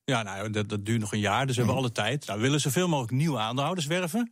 Ja, 0.05 0.23
nou, 0.23 0.49
dat, 0.49 0.69
dat 0.69 0.85
duurt 0.85 0.99
nog 0.99 1.13
een 1.13 1.19
jaar, 1.19 1.47
dus 1.47 1.55
we 1.55 1.61
mm 1.61 1.67
-hmm. 1.67 1.77
hebben 1.77 1.99
alle 1.99 2.09
tijd. 2.09 2.25
Nou, 2.25 2.39
we 2.39 2.45
willen 2.45 2.61
zoveel 2.61 2.87
mogelijk 2.87 3.13
nieuwe 3.13 3.39
aandeelhouders 3.39 3.85
werven. 3.85 4.31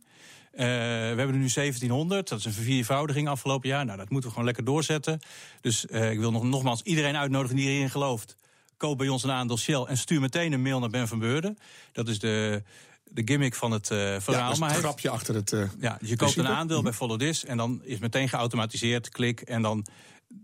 Uh, 0.52 0.60
we 0.60 0.64
hebben 0.66 1.28
er 1.28 1.36
nu 1.36 1.48
1700, 1.48 2.28
dat 2.28 2.38
is 2.38 2.44
een 2.44 2.52
verviervoudiging 2.52 3.28
afgelopen 3.28 3.68
jaar. 3.68 3.84
Nou, 3.84 3.98
dat 3.98 4.10
moeten 4.10 4.28
we 4.28 4.30
gewoon 4.30 4.44
lekker 4.44 4.64
doorzetten. 4.64 5.20
Dus 5.60 5.86
uh, 5.90 6.10
ik 6.10 6.18
wil 6.18 6.30
nog, 6.30 6.42
nogmaals 6.42 6.82
iedereen 6.82 7.16
uitnodigen 7.16 7.56
die 7.56 7.68
erin 7.68 7.90
gelooft. 7.90 8.36
Koop 8.76 8.98
bij 8.98 9.08
ons 9.08 9.22
een 9.22 9.30
aandeel 9.30 9.58
Shell 9.58 9.82
en 9.82 9.96
stuur 9.96 10.20
meteen 10.20 10.52
een 10.52 10.62
mail 10.62 10.78
naar 10.78 10.90
Ben 10.90 11.08
van 11.08 11.18
Beurden. 11.18 11.58
Dat 11.92 12.08
is 12.08 12.18
de 12.18 12.62
de 13.04 13.22
gimmick 13.24 13.54
van 13.54 13.70
het 13.70 13.90
uh, 13.90 13.98
verhaal. 14.18 14.52
Ja, 14.52 14.58
maar 14.58 14.70
het 14.70 14.78
grapje 14.78 15.10
achter 15.10 15.34
het. 15.34 15.52
Uh, 15.52 15.64
ja, 15.78 15.96
dus 16.00 16.08
je 16.08 16.16
koopt 16.16 16.36
een 16.36 16.48
aandeel 16.48 16.82
bij 16.82 16.92
Follow 16.92 17.18
This 17.18 17.44
en 17.44 17.56
dan 17.56 17.80
is 17.84 17.98
meteen 17.98 18.28
geautomatiseerd, 18.28 19.08
klik 19.08 19.40
en 19.40 19.62
dan. 19.62 19.86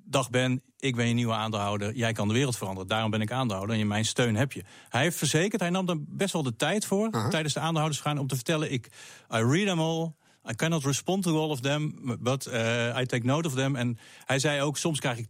Dag 0.05 0.31
Ben, 0.31 0.63
ik 0.79 0.97
ben 0.97 1.09
je 1.09 1.15
nieuwe 1.15 1.33
aandeelhouder. 1.33 1.95
Jij 1.95 2.13
kan 2.13 2.29
de 2.29 2.35
wereld 2.35 2.57
veranderen. 2.57 2.89
Daarom 2.89 3.11
ben 3.11 3.21
ik 3.21 3.33
aandeelhouder 3.33 3.79
en 3.79 3.87
mijn 3.87 4.05
steun 4.05 4.37
heb 4.37 4.53
je. 4.53 4.63
Hij 4.89 5.03
heeft 5.03 5.17
verzekerd, 5.17 5.61
hij 5.61 5.71
nam 5.71 5.89
er 5.89 5.97
best 5.99 6.33
wel 6.33 6.43
de 6.43 6.57
tijd 6.57 6.85
voor 6.85 7.07
uh 7.07 7.13
-huh. 7.13 7.29
tijdens 7.29 7.55
de 7.55 7.61
aandeelhoudersvergadering 7.61 8.31
om 8.31 8.39
te 8.39 8.45
vertellen: 8.45 8.73
ik, 8.73 8.87
I 9.35 9.43
read 9.43 9.67
them 9.67 9.81
all. 9.81 10.13
I 10.51 10.55
cannot 10.55 10.85
respond 10.85 11.23
to 11.23 11.43
all 11.43 11.51
of 11.51 11.61
them, 11.61 11.95
but 12.21 12.47
uh, 12.47 12.99
I 13.01 13.07
take 13.07 13.27
note 13.27 13.49
of 13.49 13.55
them. 13.55 13.77
En 13.77 13.99
hij 14.25 14.39
zei 14.39 14.63
ook: 14.63 14.77
soms 14.77 15.01
krijg 15.01 15.19
ik 15.19 15.27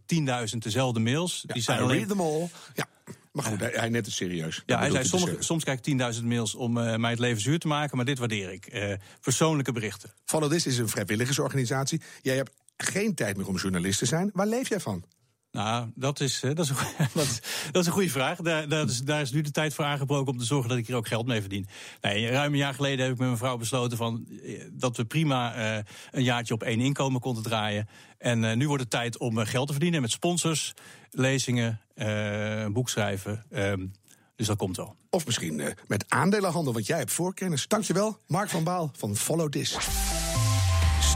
10.000 0.51 0.57
dezelfde 0.57 0.99
mails. 0.99 1.43
Ja, 1.47 1.53
die 1.53 1.63
zijn 1.63 1.79
I 1.79 1.81
alleen... 1.81 1.97
read 1.97 2.07
them 2.07 2.21
all. 2.21 2.49
Ja. 2.73 2.85
Maar 3.31 3.43
goed, 3.43 3.59
hij, 3.59 3.71
hij 3.73 3.89
net 3.89 4.05
het 4.05 4.15
serieus. 4.15 4.63
Ja, 4.65 4.79
hij 4.79 4.89
zei, 4.89 5.05
sommige, 5.05 5.35
soms 5.39 5.63
krijg 5.63 5.79
ik 5.79 6.15
10.000 6.15 6.23
mails 6.23 6.55
om 6.55 6.77
uh, 6.77 6.95
mij 6.95 7.09
het 7.09 7.19
leven 7.19 7.41
zuur 7.41 7.59
te 7.59 7.67
maken, 7.67 7.97
maar 7.97 8.05
dit 8.05 8.19
waardeer 8.19 8.51
ik. 8.51 8.73
Uh, 8.73 8.93
persoonlijke 9.21 9.71
berichten. 9.71 10.13
Follow 10.25 10.51
This 10.51 10.65
is 10.65 10.77
een 10.77 10.89
vrijwilligersorganisatie. 10.89 12.01
Jij 12.21 12.35
hebt 12.35 12.51
geen 12.77 13.15
tijd 13.15 13.37
meer 13.37 13.47
om 13.47 13.57
journalist 13.57 13.99
te 13.99 14.05
zijn. 14.05 14.29
Waar 14.33 14.47
leef 14.47 14.69
jij 14.69 14.79
van? 14.79 15.03
Nou, 15.51 15.91
dat 15.95 16.19
is, 16.19 16.43
uh, 16.43 16.55
dat, 16.55 16.65
is 16.65 16.69
een, 16.69 16.75
dat, 17.13 17.25
is, 17.25 17.39
dat 17.71 17.81
is 17.81 17.87
een 17.87 17.93
goede 17.93 18.09
vraag. 18.09 18.37
Daar, 18.37 18.71
is, 18.71 19.01
daar 19.01 19.21
is 19.21 19.31
nu 19.31 19.41
de 19.41 19.51
tijd 19.51 19.73
voor 19.73 19.85
aangebroken 19.85 20.31
om 20.31 20.39
te 20.39 20.45
zorgen 20.45 20.69
dat 20.69 20.77
ik 20.77 20.87
hier 20.87 20.95
ook 20.95 21.07
geld 21.07 21.27
mee 21.27 21.41
verdien. 21.41 21.67
Nee, 22.01 22.29
ruim 22.29 22.51
een 22.51 22.57
jaar 22.57 22.73
geleden 22.73 22.99
heb 22.99 23.13
ik 23.13 23.17
met 23.17 23.27
mijn 23.27 23.39
vrouw 23.39 23.57
besloten 23.57 23.97
van, 23.97 24.27
dat 24.71 24.97
we 24.97 25.05
prima 25.05 25.57
uh, 25.57 25.83
een 26.11 26.23
jaartje 26.23 26.53
op 26.53 26.63
één 26.63 26.79
inkomen 26.79 27.21
konden 27.21 27.43
draaien. 27.43 27.87
En 28.17 28.57
nu 28.57 28.67
wordt 28.67 28.81
het 28.81 28.91
tijd 28.91 29.17
om 29.17 29.37
geld 29.37 29.67
te 29.67 29.73
verdienen 29.73 30.01
met 30.01 30.11
sponsors, 30.11 30.73
lezingen, 31.09 31.81
een 31.95 32.73
boek. 32.73 32.89
Um, 33.51 33.91
dus 34.35 34.47
dat 34.47 34.57
komt 34.57 34.77
wel. 34.77 34.95
Of 35.09 35.25
misschien 35.25 35.75
met 35.87 36.05
aandelenhandel, 36.07 36.73
want 36.73 36.85
jij 36.85 36.97
hebt 36.97 37.11
voorkennis. 37.11 37.67
Dankjewel, 37.67 38.17
Mark 38.27 38.49
van 38.49 38.63
Baal 38.63 38.91
van 38.97 39.15
Follow 39.15 39.49
This. 39.49 39.77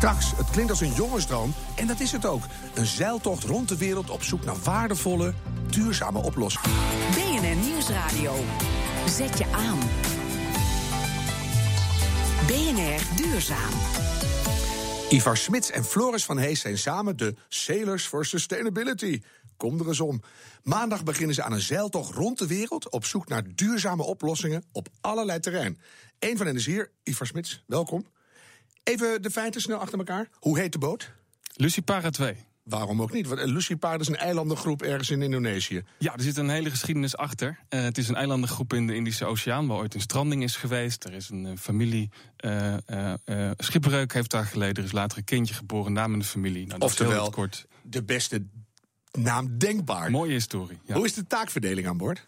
Straks, 0.05 0.35
het 0.35 0.49
klinkt 0.49 0.71
als 0.71 0.81
een 0.81 0.93
jongensdroom, 0.93 1.53
en 1.75 1.87
dat 1.87 1.99
is 1.99 2.11
het 2.11 2.25
ook. 2.25 2.43
Een 2.73 2.85
zeiltocht 2.85 3.43
rond 3.43 3.69
de 3.69 3.77
wereld 3.77 4.09
op 4.09 4.23
zoek 4.23 4.45
naar 4.45 4.55
waardevolle, 4.63 5.33
duurzame 5.69 6.19
oplossingen. 6.19 6.69
BNR 7.11 7.55
Nieuwsradio. 7.55 8.35
Zet 9.07 9.37
je 9.37 9.45
aan. 9.45 9.79
BNR 12.47 13.15
Duurzaam. 13.15 13.69
Ivar 15.09 15.37
Smits 15.37 15.71
en 15.71 15.83
Floris 15.83 16.25
van 16.25 16.37
Hees 16.37 16.59
zijn 16.59 16.77
samen 16.77 17.17
de 17.17 17.35
Sailors 17.47 18.05
for 18.05 18.25
Sustainability. 18.25 19.21
Kom 19.57 19.79
er 19.79 19.87
eens 19.87 19.99
om. 19.99 20.21
Maandag 20.63 21.03
beginnen 21.03 21.35
ze 21.35 21.43
aan 21.43 21.53
een 21.53 21.61
zeiltocht 21.61 22.13
rond 22.13 22.39
de 22.39 22.47
wereld 22.47 22.89
op 22.89 23.05
zoek 23.05 23.27
naar 23.27 23.43
duurzame 23.55 24.03
oplossingen 24.03 24.63
op 24.71 24.87
allerlei 25.01 25.39
terrein. 25.39 25.79
Eén 26.19 26.37
van 26.37 26.45
hen 26.45 26.55
is 26.55 26.65
hier, 26.65 26.91
Ivar 27.03 27.27
Smits. 27.27 27.63
Welkom. 27.67 28.05
Even 28.85 29.21
de 29.21 29.31
feiten 29.31 29.61
snel 29.61 29.77
achter 29.77 29.97
elkaar. 29.97 30.27
Hoe 30.39 30.59
heet 30.59 30.71
de 30.71 30.77
boot? 30.77 31.11
Lucie 31.55 31.83
Para 31.83 32.09
2. 32.09 32.35
waarom 32.63 33.01
ook 33.01 33.11
niet? 33.11 33.27
Want 33.27 33.39
eh, 33.39 33.47
Lucipaard 33.47 34.01
is 34.01 34.07
een 34.07 34.15
eilandengroep 34.15 34.81
ergens 34.81 35.09
in 35.09 35.21
Indonesië. 35.21 35.83
Ja, 35.97 36.13
er 36.13 36.21
zit 36.21 36.37
een 36.37 36.49
hele 36.49 36.69
geschiedenis 36.69 37.17
achter. 37.17 37.59
Uh, 37.69 37.81
het 37.81 37.97
is 37.97 38.07
een 38.07 38.15
eilandengroep 38.15 38.73
in 38.73 38.87
de 38.87 38.95
Indische 38.95 39.25
Oceaan, 39.25 39.67
waar 39.67 39.77
ooit 39.77 39.93
een 39.93 40.01
stranding 40.01 40.43
is 40.43 40.55
geweest. 40.55 41.03
Er 41.03 41.13
is 41.13 41.29
een 41.29 41.45
uh, 41.45 41.51
familie, 41.57 42.09
uh, 42.45 42.75
schipbreuk 43.57 44.13
heeft 44.13 44.31
daar 44.31 44.45
geleden. 44.45 44.75
Er 44.75 44.83
is 44.83 44.91
later 44.91 45.17
een 45.17 45.23
kindje 45.23 45.53
geboren, 45.53 45.93
naam 45.93 46.13
in 46.13 46.19
de 46.19 46.25
familie. 46.25 46.67
Nou, 46.67 46.79
Oftewel, 46.81 47.29
kort. 47.29 47.67
de 47.83 48.03
beste 48.03 48.45
naam 49.11 49.57
denkbaar. 49.57 50.11
Mooie 50.11 50.31
historie. 50.31 50.79
Ja. 50.85 50.95
Hoe 50.95 51.05
is 51.05 51.13
de 51.13 51.27
taakverdeling 51.27 51.87
aan 51.87 51.97
boord? 51.97 52.23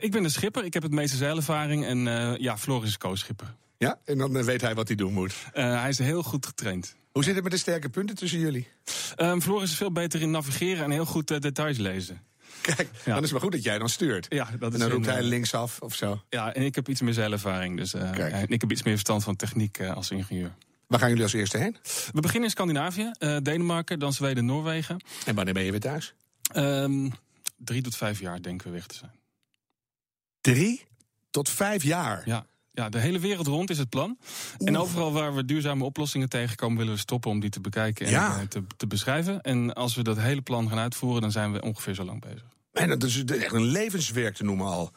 ik 0.00 0.10
ben 0.10 0.22
de 0.22 0.28
schipper, 0.28 0.64
ik 0.64 0.74
heb 0.74 0.82
het 0.82 0.92
meeste 0.92 1.16
zeilervaring 1.16 1.84
en 1.84 1.98
ja, 2.40 2.58
Floris 2.58 2.88
is 2.88 2.98
co-schipper. 2.98 3.54
Ja, 3.82 3.98
en 4.04 4.18
dan 4.18 4.44
weet 4.44 4.60
hij 4.60 4.74
wat 4.74 4.88
hij 4.88 4.96
doen 4.96 5.12
moet. 5.12 5.34
hij 5.52 5.88
is 5.88 5.98
heel 5.98 6.22
goed 6.22 6.46
getraind. 6.46 6.96
Hoe 7.12 7.24
zit 7.24 7.34
het 7.34 7.42
met 7.42 7.52
de 7.52 7.58
sterke 7.58 7.88
punten 7.88 8.16
tussen 8.16 8.38
jullie? 8.38 8.68
Um, 9.16 9.42
Floris 9.42 9.70
is 9.70 9.76
veel 9.76 9.92
beter 9.92 10.20
in 10.20 10.30
navigeren 10.30 10.84
en 10.84 10.90
heel 10.90 11.04
goed 11.04 11.30
uh, 11.30 11.38
details 11.38 11.78
lezen. 11.78 12.22
Kijk, 12.60 12.88
dan 13.04 13.16
is 13.16 13.22
het 13.22 13.30
maar 13.30 13.40
goed 13.40 13.52
dat 13.52 13.62
jij 13.62 13.78
dan 13.78 13.88
stuurt. 13.88 14.26
Ja, 14.28 14.44
dat 14.58 14.68
is 14.68 14.74
en 14.74 14.80
dan 14.80 14.90
roept 14.90 15.06
hij 15.06 15.22
linksaf 15.22 15.80
of 15.80 15.94
zo. 15.94 16.22
Ja, 16.28 16.54
en 16.54 16.62
ik 16.62 16.74
heb 16.74 16.88
iets 16.88 17.00
meer 17.00 17.12
zeilervaring. 17.12 17.76
Dus 17.76 17.94
uh, 17.94 18.18
en 18.18 18.48
ik 18.48 18.60
heb 18.60 18.70
iets 18.70 18.82
meer 18.82 18.92
verstand 18.92 19.24
van 19.24 19.36
techniek 19.36 19.80
als 19.80 20.10
ingenieur. 20.10 20.54
Waar 20.86 20.98
gaan 20.98 21.08
jullie 21.08 21.24
als 21.24 21.32
eerste 21.32 21.58
heen? 21.58 21.76
We 22.12 22.20
beginnen 22.20 22.44
in 22.44 22.50
Scandinavië, 22.50 23.10
Denemarken, 23.42 23.98
dan 23.98 24.12
Zweden, 24.12 24.44
Noorwegen. 24.44 25.04
En 25.26 25.34
wanneer 25.34 25.54
ben 25.54 25.62
je 25.62 25.70
weer 25.70 25.80
thuis? 25.80 26.14
Um, 26.56 27.12
drie 27.56 27.82
tot 27.82 27.96
vijf 27.96 28.20
jaar 28.20 28.42
denken 28.42 28.66
we 28.66 28.72
weg 28.72 28.86
te 28.86 28.94
zijn. 28.94 29.12
Drie 30.40 30.84
tot 31.30 31.48
vijf 31.48 31.82
jaar? 31.82 32.22
Ja. 32.24 32.46
Ja, 32.74 32.88
de 32.88 32.98
hele 32.98 33.18
wereld 33.18 33.46
rond 33.46 33.70
is 33.70 33.78
het 33.78 33.88
plan. 33.88 34.18
En 34.58 34.76
overal 34.76 35.12
waar 35.12 35.34
we 35.34 35.44
duurzame 35.44 35.84
oplossingen 35.84 36.28
tegenkomen, 36.28 36.78
willen 36.78 36.92
we 36.92 36.98
stoppen 36.98 37.30
om 37.30 37.40
die 37.40 37.50
te 37.50 37.60
bekijken 37.60 38.06
en 38.06 38.12
ja. 38.12 38.46
te, 38.48 38.62
te, 38.76 38.86
beschrijven. 38.86 39.40
En 39.40 39.74
als 39.74 39.94
we 39.94 40.02
dat 40.02 40.18
hele 40.18 40.42
plan 40.42 40.68
gaan 40.68 40.78
uitvoeren, 40.78 41.20
dan 41.20 41.30
zijn 41.30 41.52
we 41.52 41.62
ongeveer 41.62 41.94
zo 41.94 42.04
lang 42.04 42.20
bezig. 42.20 42.44
En 42.72 42.88
dat 42.88 43.02
is 43.02 43.24
echt 43.24 43.52
een 43.52 43.64
levenswerk 43.64 44.34
te 44.34 44.44
noemen 44.44 44.66
al. 44.66 44.90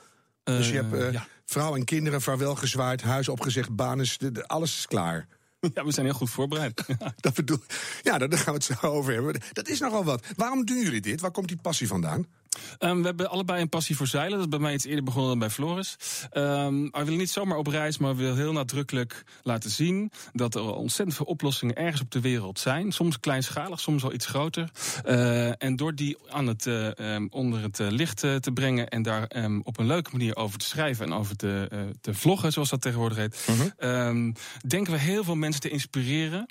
Uh, 0.44 0.58
dus 0.58 0.70
je 0.70 0.76
hebt 0.76 0.94
uh, 0.94 1.12
ja. 1.12 1.28
vrouw 1.46 1.76
en 1.76 1.84
kinderen 1.84 2.22
vaarwel 2.22 2.56
gezwaaid, 2.56 3.02
huis 3.02 3.30
opgezegd, 3.30 3.76
banen, 3.76 4.08
alles 4.48 4.78
is 4.78 4.88
klaar. 4.88 5.28
Ja, 5.74 5.86
we 5.86 5.92
zijn 5.92 6.06
heel 6.06 6.16
goed 6.16 6.30
voorbereid. 6.30 6.86
dat 7.16 7.34
bedoel, 7.34 7.58
ja, 8.02 8.18
daar 8.18 8.38
gaan 8.38 8.54
we 8.54 8.64
het 8.66 8.80
zo 8.80 8.88
over 8.88 9.14
hebben. 9.14 9.42
Dat 9.54 9.68
is 9.68 9.80
nogal 9.80 10.04
wat. 10.04 10.26
Waarom 10.36 10.66
doen 10.66 10.82
jullie 10.82 11.02
dit? 11.02 11.22
Waar 11.22 11.32
komt 11.32 11.48
die 11.48 11.58
passie 11.62 11.88
vandaan? 11.88 12.26
Um, 12.80 13.00
we 13.00 13.06
hebben 13.06 13.30
allebei 13.30 13.62
een 13.62 13.70
passie 13.70 13.96
voor 13.96 14.08
zeilen. 14.08 14.32
Dat 14.32 14.48
is 14.48 14.50
bij 14.50 14.60
mij 14.60 14.74
iets 14.74 14.86
eerder 14.86 15.04
begonnen 15.04 15.30
dan 15.30 15.40
bij 15.40 15.50
Floris. 15.50 15.98
Um, 16.34 16.84
we 16.92 17.04
willen 17.04 17.18
niet 17.18 17.30
zomaar 17.30 17.58
op 17.58 17.68
reis, 17.68 17.98
maar 17.98 18.16
we 18.16 18.22
willen 18.22 18.38
heel 18.38 18.52
nadrukkelijk 18.52 19.24
laten 19.44 19.70
zien 19.70 20.12
dat 20.34 20.56
er 20.56 20.74
ontzettend 20.74 21.18
veel 21.18 21.26
oplossingen 21.26 21.76
ergens 21.76 22.02
op 22.02 22.12
de 22.12 22.22
wereld 22.22 22.60
zijn. 22.60 22.92
Soms 22.92 23.20
kleinschalig, 23.20 23.80
soms 23.80 24.02
wel 24.02 24.14
iets 24.14 24.26
groter. 24.26 24.70
Uh, 25.06 25.64
en 25.64 25.76
door 25.76 25.96
die 25.96 26.18
aan 26.30 26.48
het, 26.48 26.66
uh, 26.66 26.88
um, 26.88 27.28
onder 27.32 27.62
het 27.62 27.80
uh, 27.80 27.90
licht 27.90 28.20
te 28.20 28.52
brengen 28.54 28.88
en 28.88 29.02
daar 29.02 29.28
op 29.64 29.80
een 29.80 29.86
leuke 29.86 30.10
manier 30.12 30.36
over 30.36 30.60
te 30.60 30.66
schrijven 30.66 31.06
en 31.06 31.14
over 31.14 31.36
te, 31.36 31.70
te 32.02 32.14
vloggen, 32.14 32.52
zoals 32.52 32.70
dat 32.70 32.82
tegenwoordig 32.82 33.18
heet, 33.18 33.48
-huh. 33.78 34.34
denken 34.68 34.94
we 34.94 35.00
heel 35.00 35.24
veel 35.24 35.36
mensen 35.36 35.62
te 35.62 35.70
inspireren 35.70 36.46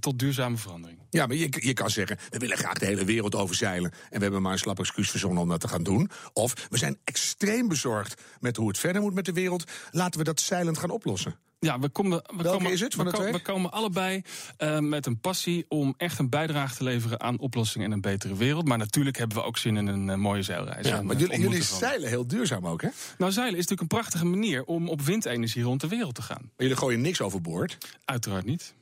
tot 0.00 0.18
duurzame 0.18 0.56
verandering. 0.56 0.98
Ja, 1.10 1.26
maar 1.26 1.36
je, 1.36 1.48
je 1.60 1.72
kan 1.72 1.90
zeggen, 1.90 2.18
we 2.30 2.38
willen 2.38 2.56
graag 2.56 2.78
de 2.78 2.86
hele 2.86 3.04
wereld 3.04 3.34
overzeilen 3.34 3.90
en 3.90 4.16
we 4.16 4.22
hebben 4.22 4.42
maar 4.42 4.52
een 4.52 4.58
slap 4.58 4.78
excuus 4.80 5.10
verzonnen 5.10 5.42
om 5.42 5.48
dat 5.48 5.60
te 5.60 5.68
gaan 5.68 5.82
doen. 5.82 6.10
Of 6.32 6.66
we 6.70 6.78
zijn 6.78 6.98
extreem 7.04 7.68
bezorgd 7.68 8.22
met 8.40 8.56
hoe 8.56 8.68
het 8.68 8.78
verder 8.78 9.02
moet 9.02 9.14
met 9.14 9.24
de 9.24 9.32
wereld. 9.32 9.64
Laten 9.90 10.18
we 10.18 10.24
dat 10.24 10.40
zeilend 10.40 10.78
gaan 10.78 10.90
oplossen. 10.90 11.38
Ja, 11.60 11.78
we 11.78 11.88
komen, 11.88 12.18
we 12.18 12.42
Welke 12.42 12.58
komen, 12.58 12.72
is 12.72 12.80
het 12.80 12.94
van 12.94 13.10
we, 13.10 13.40
komen 13.42 13.70
allebei 13.72 14.22
uh, 14.58 14.78
met 14.78 15.06
een 15.06 15.20
passie 15.20 15.64
om 15.68 15.94
echt 15.96 16.18
een 16.18 16.28
bijdrage 16.28 16.76
te 16.76 16.84
leveren 16.84 17.20
aan 17.20 17.38
oplossingen 17.38 17.86
en 17.86 17.92
een 17.92 18.00
betere 18.00 18.36
wereld. 18.36 18.68
Maar 18.68 18.78
natuurlijk 18.78 19.16
hebben 19.16 19.36
we 19.36 19.42
ook 19.42 19.58
zin 19.58 19.76
in 19.76 19.86
een 19.86 20.08
uh, 20.08 20.14
mooie 20.14 20.42
zeilreis. 20.42 20.86
Ja, 20.86 20.98
en, 20.98 21.06
maar 21.06 21.14
uh, 21.14 21.20
jullie, 21.20 21.40
jullie 21.40 21.62
zeilen 21.62 22.08
heel 22.08 22.26
duurzaam 22.26 22.66
ook, 22.66 22.82
hè? 22.82 22.88
Nou, 23.18 23.32
zeilen 23.32 23.58
is 23.58 23.66
natuurlijk 23.66 23.80
een 23.80 23.98
prachtige 23.98 24.24
manier 24.24 24.64
om 24.64 24.88
op 24.88 25.00
windenergie 25.00 25.62
rond 25.62 25.80
de 25.80 25.88
wereld 25.88 26.14
te 26.14 26.22
gaan. 26.22 26.42
Maar 26.42 26.52
jullie 26.56 26.76
gooien 26.76 27.00
niks 27.00 27.20
overboord? 27.20 27.78
Uiteraard 28.04 28.44
niet. 28.44 28.74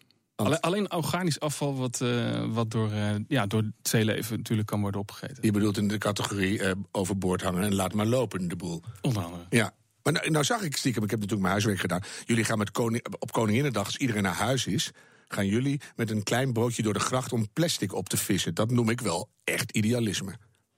Alleen, 0.45 0.61
alleen, 0.61 0.93
organisch 0.93 1.41
afval 1.41 1.77
wat, 1.77 2.01
uh, 2.01 2.45
wat 2.47 2.71
door, 2.71 2.93
uh, 2.93 3.15
ja, 3.29 3.47
door 3.47 3.63
het 3.63 3.89
zeeleven 3.89 4.37
natuurlijk 4.37 4.69
kan 4.69 4.81
worden 4.81 5.01
opgegeten. 5.01 5.39
Je 5.41 5.53
bedoelt 5.53 5.77
in 5.77 5.89
de 5.89 5.99
categorie 5.99 6.59
uh, 6.59 6.71
overboord 6.91 7.43
hangen 7.43 7.63
en 7.63 7.75
laat 7.75 7.93
maar 7.93 8.07
lopen, 8.07 8.49
de 8.49 8.57
boel. 8.57 8.83
Onder 9.01 9.23
andere. 9.23 9.43
Ja. 9.51 9.75
Maar 10.03 10.13
nou, 10.13 10.31
nou, 10.31 10.45
zag 10.45 10.63
ik 10.63 10.77
stiekem, 10.77 11.03
ik 11.03 11.11
heb 11.11 11.21
natuurlijk 11.21 11.49
mijn 11.49 11.53
huiswerk 11.53 11.81
gedaan. 11.81 12.03
Jullie 12.25 12.45
gaan 12.45 12.59
met 12.59 12.71
koning, 12.71 13.07
op 13.19 13.33
Koninginnedag, 13.33 13.85
als 13.85 13.97
iedereen 13.97 14.23
naar 14.23 14.35
huis 14.35 14.67
is... 14.67 14.91
gaan 15.29 15.47
jullie 15.47 15.81
met 15.97 16.11
een 16.11 16.23
klein 16.23 16.53
broodje 16.53 16.83
door 16.83 16.93
de 16.93 17.01
gracht 17.01 17.33
om 17.33 17.53
plastic 17.53 17.95
op 17.95 18.09
te 18.09 18.17
vissen. 18.17 18.55
Dat 18.55 18.71
noem 18.71 18.89
ik 18.89 19.01
wel 19.01 19.29
echt 19.45 19.71
idealisme. 19.71 20.35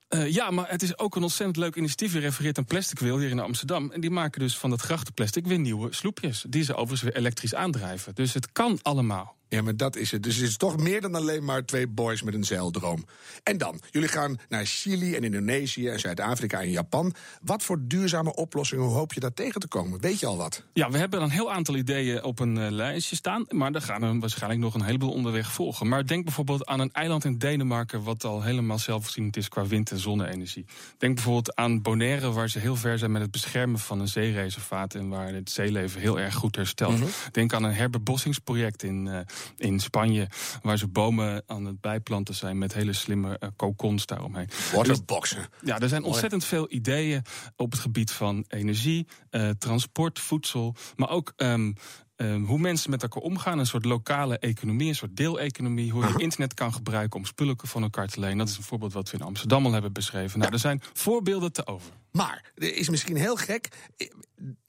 Uh, 0.08 0.32
ja, 0.32 0.50
maar 0.50 0.70
het 0.70 0.82
is 0.82 0.98
ook 0.98 1.16
een 1.16 1.22
ontzettend 1.22 1.56
leuk 1.56 1.76
initiatief. 1.76 2.12
Je 2.12 2.18
refereert 2.18 2.58
aan 2.58 2.64
Plastic 2.64 2.98
Wil 2.98 3.18
hier 3.18 3.30
in 3.30 3.38
Amsterdam. 3.38 3.90
En 3.90 4.00
die 4.00 4.10
maken 4.10 4.40
dus 4.40 4.58
van 4.58 4.70
dat 4.70 4.80
grachtenplastic 4.80 5.46
weer 5.46 5.58
nieuwe 5.58 5.94
sloepjes. 5.94 6.44
Die 6.48 6.62
ze 6.62 6.72
overigens 6.74 7.02
weer 7.02 7.16
elektrisch 7.16 7.54
aandrijven. 7.54 8.14
Dus 8.14 8.34
het 8.34 8.52
kan 8.52 8.78
allemaal. 8.82 9.38
Ja, 9.50 9.62
maar 9.62 9.76
dat 9.76 9.96
is 9.96 10.10
het. 10.10 10.22
Dus 10.22 10.36
het 10.36 10.48
is 10.48 10.56
toch 10.56 10.76
meer 10.76 11.00
dan 11.00 11.14
alleen 11.14 11.44
maar 11.44 11.64
twee 11.64 11.88
boys 11.88 12.22
met 12.22 12.34
een 12.34 12.44
zeildroom. 12.44 13.04
En 13.42 13.58
dan, 13.58 13.80
jullie 13.90 14.08
gaan 14.08 14.38
naar 14.48 14.64
Chili 14.64 15.14
en 15.14 15.24
Indonesië 15.24 15.88
en 15.88 16.00
Zuid-Afrika 16.00 16.60
en 16.60 16.70
Japan. 16.70 17.14
Wat 17.42 17.62
voor 17.62 17.78
duurzame 17.82 18.34
oplossingen 18.34 18.84
hoop 18.84 19.12
je 19.12 19.20
daar 19.20 19.32
tegen 19.32 19.60
te 19.60 19.68
komen? 19.68 20.00
Weet 20.00 20.20
je 20.20 20.26
al 20.26 20.36
wat? 20.36 20.64
Ja, 20.72 20.90
we 20.90 20.98
hebben 20.98 21.22
een 21.22 21.30
heel 21.30 21.52
aantal 21.52 21.76
ideeën 21.76 22.22
op 22.22 22.38
een 22.38 22.56
uh, 22.56 22.70
lijstje 22.70 23.16
staan. 23.16 23.46
Maar 23.48 23.72
er 23.72 23.82
gaan 23.82 24.02
er 24.02 24.18
waarschijnlijk 24.18 24.60
nog 24.62 24.74
een 24.74 24.82
heleboel 24.82 25.12
onderweg 25.12 25.52
volgen. 25.52 25.88
Maar 25.88 26.06
denk 26.06 26.24
bijvoorbeeld 26.24 26.66
aan 26.66 26.80
een 26.80 26.92
eiland 26.92 27.24
in 27.24 27.38
Denemarken... 27.38 28.02
wat 28.02 28.24
al 28.24 28.42
helemaal 28.42 28.78
zelfvoorzienend 28.78 29.36
is 29.36 29.48
qua 29.48 29.66
wind- 29.66 29.90
en 29.90 29.98
zonne-energie. 29.98 30.64
Denk 30.98 31.14
bijvoorbeeld 31.14 31.56
aan 31.56 31.82
Bonaire, 31.82 32.32
waar 32.32 32.48
ze 32.48 32.58
heel 32.58 32.76
ver 32.76 32.98
zijn 32.98 33.12
met 33.12 33.22
het 33.22 33.30
beschermen 33.30 33.78
van 33.78 34.00
een 34.00 34.08
zeereservaat... 34.08 34.94
en 34.94 35.08
waar 35.08 35.34
het 35.34 35.50
zeeleven 35.50 36.00
heel 36.00 36.20
erg 36.20 36.34
goed 36.34 36.56
herstelt. 36.56 36.96
Mm 36.96 37.00
-hmm. 37.00 37.10
Denk 37.30 37.52
aan 37.52 37.64
een 37.64 37.74
herbebossingsproject 37.74 38.82
in... 38.82 39.06
Uh, 39.06 39.18
in 39.56 39.80
Spanje, 39.80 40.28
waar 40.62 40.78
ze 40.78 40.88
bomen 40.88 41.42
aan 41.46 41.64
het 41.64 41.80
bijplanten 41.80 42.34
zijn 42.34 42.58
met 42.58 42.74
hele 42.74 42.92
slimme 42.92 43.36
uh, 43.40 43.48
kokons 43.56 44.06
daaromheen. 44.06 44.48
Waterboxen. 44.72 45.38
Dus, 45.38 45.68
ja, 45.68 45.78
er 45.78 45.88
zijn 45.88 46.04
ontzettend 46.04 46.44
veel 46.44 46.72
ideeën 46.72 47.22
op 47.56 47.70
het 47.70 47.80
gebied 47.80 48.10
van 48.10 48.44
energie, 48.48 49.06
uh, 49.30 49.50
transport, 49.58 50.18
voedsel, 50.18 50.74
maar 50.96 51.10
ook. 51.10 51.32
Um, 51.36 51.74
Um, 52.16 52.44
hoe 52.44 52.58
mensen 52.58 52.90
met 52.90 53.02
elkaar 53.02 53.22
omgaan, 53.22 53.58
een 53.58 53.66
soort 53.66 53.84
lokale 53.84 54.38
economie, 54.38 54.88
een 54.88 54.94
soort 54.94 55.16
deeleconomie. 55.16 55.92
Hoe 55.92 56.06
je 56.06 56.14
internet 56.16 56.54
kan 56.54 56.72
gebruiken 56.72 57.18
om 57.18 57.24
spullen 57.24 57.56
van 57.58 57.82
elkaar 57.82 58.08
te 58.08 58.20
lenen. 58.20 58.38
Dat 58.38 58.48
is 58.48 58.56
een 58.56 58.62
voorbeeld 58.62 58.92
wat 58.92 59.10
we 59.10 59.16
in 59.16 59.24
Amsterdam 59.24 59.66
al 59.66 59.72
hebben 59.72 59.92
beschreven. 59.92 60.38
Nou, 60.38 60.50
ja. 60.50 60.54
er 60.54 60.60
zijn 60.60 60.82
voorbeelden 60.92 61.52
te 61.52 61.66
over. 61.66 61.92
Maar, 62.12 62.52
er 62.54 62.76
is 62.76 62.88
misschien 62.88 63.16
heel 63.16 63.36
gek. 63.36 63.68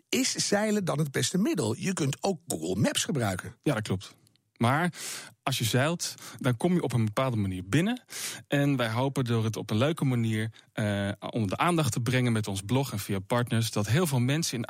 Is 0.09 0.31
zeilen 0.31 0.85
dan 0.85 0.97
het 0.97 1.11
beste 1.11 1.37
middel? 1.37 1.75
Je 1.77 1.93
kunt 1.93 2.17
ook 2.19 2.39
Google 2.47 2.81
Maps 2.81 3.03
gebruiken. 3.03 3.55
Ja, 3.63 3.73
dat 3.73 3.83
klopt. 3.83 4.15
Maar 4.61 4.93
als 5.43 5.57
je 5.57 5.63
zeilt, 5.63 6.15
dan 6.39 6.57
kom 6.57 6.73
je 6.73 6.81
op 6.81 6.93
een 6.93 7.05
bepaalde 7.05 7.37
manier 7.37 7.63
binnen. 7.65 8.01
En 8.47 8.75
wij 8.75 8.89
hopen 8.89 9.23
door 9.23 9.43
het 9.43 9.57
op 9.57 9.69
een 9.69 9.77
leuke 9.77 10.05
manier 10.05 10.51
uh, 10.73 11.11
onder 11.19 11.49
de 11.49 11.57
aandacht 11.57 11.91
te 11.91 12.01
brengen 12.01 12.31
met 12.31 12.47
ons 12.47 12.61
blog 12.61 12.91
en 12.91 12.99
via 12.99 13.19
partners, 13.19 13.71
dat 13.71 13.87
heel 13.87 14.07
veel 14.07 14.19
mensen 14.19 14.65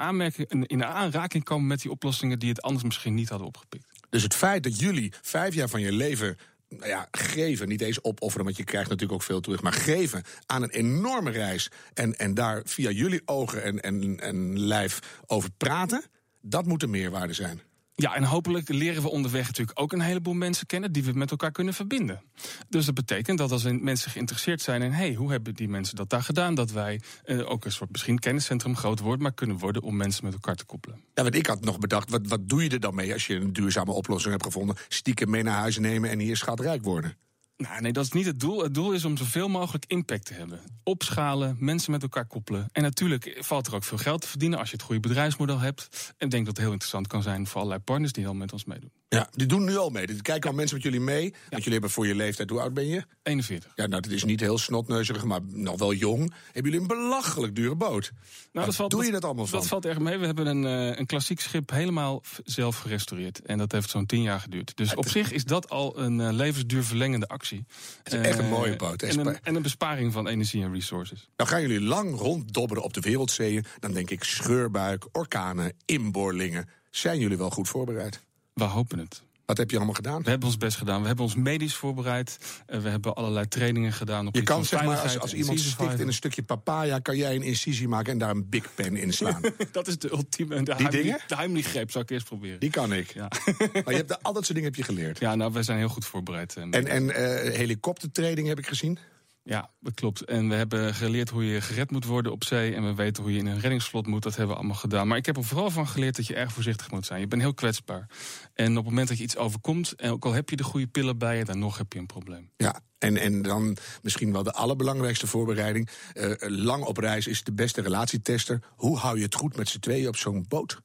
in, 0.48 0.66
in 0.66 0.86
aanraking 0.86 1.44
komen 1.44 1.68
met 1.68 1.82
die 1.82 1.92
oplossingen 1.92 2.40
die 2.40 2.50
het 2.50 2.62
anders 2.62 2.84
misschien 2.84 3.14
niet 3.14 3.30
hadden 3.30 3.48
opgepikt. 3.48 3.86
Dus 4.10 4.24
het 4.24 4.36
feit 4.36 4.64
dat 4.64 4.80
jullie 4.80 5.14
vijf 5.22 5.54
jaar 5.54 5.70
van 5.70 5.82
je 5.82 5.92
leven 5.92 6.38
nou 6.70 6.88
ja, 6.88 7.08
geven, 7.12 7.68
niet 7.68 7.82
eens 7.82 8.04
opofferen, 8.04 8.46
want 8.46 8.58
je 8.58 8.64
krijgt 8.64 8.90
natuurlijk 8.90 9.20
ook 9.20 9.28
veel 9.28 9.42
terug, 9.42 9.62
maar 9.62 9.74
geven 9.74 10.24
aan 10.46 10.64
een 10.64 10.70
enorme 10.70 11.32
reis 11.32 11.72
en, 11.94 12.16
en 12.16 12.34
daar 12.34 12.62
via 12.66 12.90
jullie 12.90 13.22
ogen 13.26 13.64
en, 13.64 13.82
en, 13.82 14.20
en 14.20 14.60
lijf 14.60 15.00
over 15.26 15.50
praten, 15.58 16.04
dat 16.42 16.66
moet 16.66 16.80
de 16.80 16.88
meerwaarde 16.88 17.34
zijn. 17.34 17.62
Ja, 18.02 18.16
en 18.16 18.24
hopelijk 18.24 18.70
leren 18.70 19.02
we 19.02 19.10
onderweg 19.10 19.46
natuurlijk 19.46 19.80
ook 19.80 19.92
een 19.92 20.02
heleboel 20.02 20.34
mensen 20.34 20.66
kennen 20.66 20.92
die 20.92 21.04
we 21.04 21.12
met 21.14 21.32
elkaar 21.32 21.52
kunnen 21.52 21.74
verbinden. 21.74 22.22
Dus 22.70 22.86
dat 22.86 22.96
betekent 22.96 23.38
dat 23.38 23.52
als 23.52 23.64
mensen 23.64 24.12
geïnteresseerd 24.12 24.62
zijn 24.62 24.82
in 24.82 24.92
hey, 24.92 25.14
hoe 25.14 25.32
hebben 25.32 25.56
die 25.56 25.70
mensen 25.70 25.96
dat 25.96 26.10
daar 26.10 26.24
gedaan, 26.24 26.56
dat 26.56 26.72
wij 26.72 27.02
uh, 27.26 27.50
ook 27.50 27.66
een 27.66 27.72
soort 27.72 27.92
misschien 27.92 28.20
kenniscentrum 28.20 28.76
groot 28.76 29.00
wordt, 29.00 29.22
maar 29.22 29.34
kunnen 29.34 29.58
worden 29.58 29.82
om 29.82 29.96
mensen 29.96 30.26
met 30.26 30.34
elkaar 30.34 30.56
te 30.56 30.66
koppelen. 30.66 31.04
Ja, 31.14 31.24
want 31.24 31.36
ik 31.36 31.46
had 31.46 31.66
nog 31.66 31.80
bedacht, 31.80 32.10
wat, 32.10 32.28
wat 32.28 32.50
doe 32.50 32.64
je 32.64 32.70
er 32.70 32.80
dan 32.80 32.96
mee 32.96 33.14
als 33.14 33.28
je 33.28 33.36
een 33.36 33.54
duurzame 33.54 33.92
oplossing 33.92 34.32
hebt 34.32 34.46
gevonden? 34.46 34.76
Stiekem 34.88 35.30
mee 35.30 35.44
naar 35.44 35.60
huis 35.60 35.78
nemen 35.78 36.10
en 36.10 36.20
hier 36.20 36.38
schatrijk 36.38 36.84
worden. 36.84 37.18
Nou, 37.62 37.82
nee, 37.82 37.92
dat 37.92 38.06
is 38.06 38.12
niet 38.12 38.26
het 38.26 38.40
doel. 38.40 38.64
Het 38.64 38.74
doel 38.74 38.92
is 38.92 39.06
om 39.06 39.18
zoveel 39.18 39.48
mogelijk 39.48 39.86
impact 39.88 40.26
te 40.26 40.34
hebben. 40.34 40.60
Opschalen, 40.84 41.56
mensen 41.60 41.92
met 41.92 42.02
elkaar 42.02 42.26
koppelen. 42.26 42.70
En 42.72 42.82
natuurlijk 42.82 43.38
valt 43.40 43.68
er 43.68 43.76
ook 43.76 43.84
veel 43.84 43.98
geld 43.98 44.22
te 44.22 44.28
verdienen 44.28 44.60
als 44.60 44.70
je 44.70 44.76
het 44.76 44.86
goede 44.86 45.02
bedrijfsmodel 45.02 45.60
hebt. 45.60 46.14
En 46.18 46.26
ik 46.26 46.32
denk 46.32 46.46
dat 46.46 46.56
het 46.56 46.64
heel 46.64 46.72
interessant 46.72 47.08
kan 47.08 47.22
zijn 47.22 47.48
voor 47.48 47.58
allerlei 47.58 47.84
partners 47.84 48.12
die 48.12 48.28
al 48.28 48.34
met 48.34 48.54
ons 48.54 48.66
meedoen. 48.66 48.92
Ja, 49.16 49.28
die 49.32 49.48
doen 49.48 49.64
nu 49.64 49.78
al 49.78 49.90
mee. 49.90 50.08
Die 50.08 50.22
kijken 50.22 50.50
al 50.50 50.56
mensen 50.56 50.76
met 50.76 50.86
jullie 50.86 51.00
mee. 51.00 51.22
Want 51.32 51.56
jullie 51.64 51.72
hebben 51.72 51.90
voor 51.90 52.08
je 52.08 52.16
leeftijd, 52.16 52.50
hoe 52.50 52.60
oud 52.62 52.74
ben 52.74 52.88
je? 52.88 53.04
41. 53.24 53.72
Ja, 53.76 53.88
nou, 53.88 54.02
dat 54.02 54.12
is 54.12 54.24
niet 54.24 54.40
heel 54.40 54.58
snotneuzerig, 54.58 55.24
maar 55.24 55.40
nog 55.44 55.80
wel 55.80 55.94
jong. 55.94 56.34
Hebben 56.52 56.72
jullie 56.72 56.80
een 56.80 56.88
belachelijk 56.98 57.56
dure 57.56 57.76
boot? 57.76 58.12
Nou, 58.52 58.72
Waar 58.78 58.90
doe 58.90 59.06
je 59.06 59.12
dat 59.12 59.26
allemaal 59.26 59.46
van? 59.46 59.60
Dat 59.60 59.68
valt 59.68 59.86
erg 59.86 60.00
mee. 60.00 60.18
We 60.18 60.26
hebben 60.26 60.46
een, 60.46 60.66
eh, 60.66 61.00
een 61.00 61.06
klassiek 61.06 61.40
schip 61.40 61.70
helemaal 61.70 62.24
zelf 62.44 62.78
gerestaureerd. 62.78 63.42
En 63.42 63.58
dat 63.58 63.72
heeft 63.72 63.90
zo'n 63.90 64.06
tien 64.06 64.22
jaar 64.22 64.40
geduurd. 64.40 64.78
Dus 64.78 64.96
op 64.96 65.10
zich 65.10 65.32
is 65.32 65.44
dat 65.44 65.70
al 65.70 66.00
een 66.00 66.20
eh, 66.22 66.32
levensduurverlengende 66.34 67.28
actie. 67.28 67.66
Het 68.04 68.14
is 68.14 68.20
echt 68.20 68.38
een 68.40 68.46
Eh, 68.46 68.50
mooie 68.52 68.76
boot. 68.76 69.02
En 69.02 69.20
een, 69.28 69.40
en 69.42 69.56
een 69.56 69.62
besparing 69.62 70.14
van 70.14 70.28
energie 70.28 70.64
en 70.64 70.74
resources. 70.74 71.30
Nou 71.38 71.50
gaan 71.50 71.62
jullie 71.62 71.82
lang 71.82 72.18
ronddobberen 72.20 72.84
op 72.84 72.94
de 72.94 73.02
wereldzeeën. 73.02 73.66
Dan 73.80 73.92
denk 73.92 74.10
ik 74.10 74.24
scheurbuik, 74.24 75.06
orkanen, 75.12 75.74
inboorlingen. 75.86 76.70
Zijn 76.90 77.20
jullie 77.20 77.38
wel 77.38 77.50
goed 77.50 77.70
voorbereid? 77.70 78.22
We 78.54 78.64
hopen 78.64 79.00
het. 79.00 79.24
Wat 79.46 79.58
heb 79.60 79.70
je 79.70 79.76
allemaal 79.76 79.96
gedaan? 79.96 80.24
We 80.24 80.30
hebben 80.30 80.48
ons 80.48 80.58
best 80.58 80.78
gedaan. 80.78 81.02
We 81.02 81.08
hebben 81.08 81.26
ons 81.26 81.36
medisch 81.36 81.76
voorbereid. 81.76 82.38
Eh, 82.66 82.80
we 82.80 82.90
hebben 82.90 83.14
allerlei 83.16 83.48
trainingen 83.48 83.94
gedaan. 83.94 84.28
Op 84.28 84.36
Je 84.36 84.44
kan 84.44 84.66
zeg 84.66 84.84
maar, 84.84 84.98
als, 84.98 85.20
als 85.20 85.32
en 85.32 85.38
iemand 85.38 85.60
stikt 85.60 86.00
in 86.00 86.08
een 86.08 86.14
stukje 86.14 86.44
papaya... 86.44 87.00
kan 87.00 87.18
jij 87.18 87.36
een 87.36 87.42
incisie 87.42 87.88
maken 87.88 88.12
en 88.12 88.18
daar 88.18 88.30
een 88.30 88.50
big 88.50 88.74
pen 88.76 88.96
in 88.96 89.14
slaan. 89.14 89.42
Dat 89.72 89.88
is 89.88 89.98
de 89.98 90.12
ultieme. 90.12 90.64
De 90.64 90.76
Die 90.76 90.90
dingen? 90.90 90.92
Heimlich- 91.06 91.26
De 91.28 91.36
Heimlich-greep 91.36 91.92
zou 91.92 92.04
ik 92.04 92.10
eerst 92.10 92.26
proberen. 92.26 92.60
Die 92.60 92.70
kan 92.70 92.94
ik. 92.94 93.14
Ja. 93.14 93.28
Maar 93.74 93.90
je 93.90 93.96
hebt 93.96 94.08
de, 94.08 94.22
al 94.22 94.34
dat 94.34 94.44
soort 94.46 94.56
dingen 94.58 94.70
heb 94.70 94.76
je 94.76 94.84
geleerd. 94.84 95.20
ja, 95.20 95.36
nou, 95.36 95.54
wij 95.54 95.64
zijn 95.64 95.78
heel 95.78 95.90
goed 95.90 96.06
voorbereid. 96.06 96.56
eh, 96.56 96.64
En, 96.64 96.88
en 96.88 97.16
eh, 97.16 97.54
helikoptertraining 97.58 98.48
heb 98.48 98.58
ik 98.60 98.68
gezien. 98.68 98.98
Ja, 99.44 99.72
dat 99.80 99.94
klopt. 99.94 100.22
En 100.26 100.50
we 100.50 100.56
hebben 100.56 100.94
geleerd 100.94 101.30
hoe 101.30 101.46
je 101.46 101.62
gered 101.62 101.92
moet 101.92 102.06
worden 102.06 102.32
op 102.32 102.44
zee. 102.44 102.76
En 102.76 102.86
we 102.86 102.94
weten 102.94 103.24
hoe 103.24 103.34
je 103.34 103.40
in 103.40 103.46
een 103.46 103.60
reddingsvlot 103.60 104.08
moet. 104.08 104.24
Dat 104.24 104.36
hebben 104.36 104.56
we 104.56 104.60
allemaal 104.60 104.78
gedaan. 104.80 105.08
Maar 105.08 105.18
ik 105.18 105.26
heb 105.26 105.38
er 105.38 105.44
vooral 105.44 105.72
van 105.72 105.88
geleerd 105.88 106.16
dat 106.16 106.28
je 106.28 106.36
erg 106.36 106.52
voorzichtig 106.52 106.92
moet 106.92 107.06
zijn. 107.06 107.20
Je 107.20 107.28
bent 107.28 107.42
heel 107.42 107.54
kwetsbaar. 107.54 108.10
En 108.54 108.70
op 108.70 108.76
het 108.76 108.86
moment 108.86 109.08
dat 109.08 109.18
je 109.18 109.24
iets 109.24 109.38
overkomt, 109.38 109.92
en 109.92 110.12
ook 110.12 110.26
al 110.26 110.34
heb 110.34 110.50
je 110.50 110.56
de 110.56 110.64
goede 110.64 110.88
pillen 110.88 111.18
bij 111.18 111.38
je, 111.38 111.46
dan 111.46 111.60
nog 111.60 111.78
heb 111.78 111.94
je 111.94 112.00
een 112.00 112.06
probleem. 112.06 112.50
Ja, 112.58 112.82
en, 112.98 113.18
en 113.18 113.42
dan 113.42 113.78
misschien 114.02 114.32
wel 114.32 114.44
de 114.44 114.52
allerbelangrijkste 114.52 115.28
voorbereiding. 115.28 115.90
Eh, 116.14 116.32
lang 116.40 116.84
op 116.84 116.98
reis 116.98 117.28
is 117.28 117.44
de 117.44 117.54
beste 117.54 117.82
relatietester. 117.82 118.60
Hoe 118.76 118.98
hou 118.98 119.18
je 119.18 119.24
het 119.24 119.36
goed 119.36 119.56
met 119.56 119.70
z'n 119.70 119.80
tweeën 119.80 120.08
op 120.08 120.16
zo'n 120.16 120.46
boot? 120.48 120.82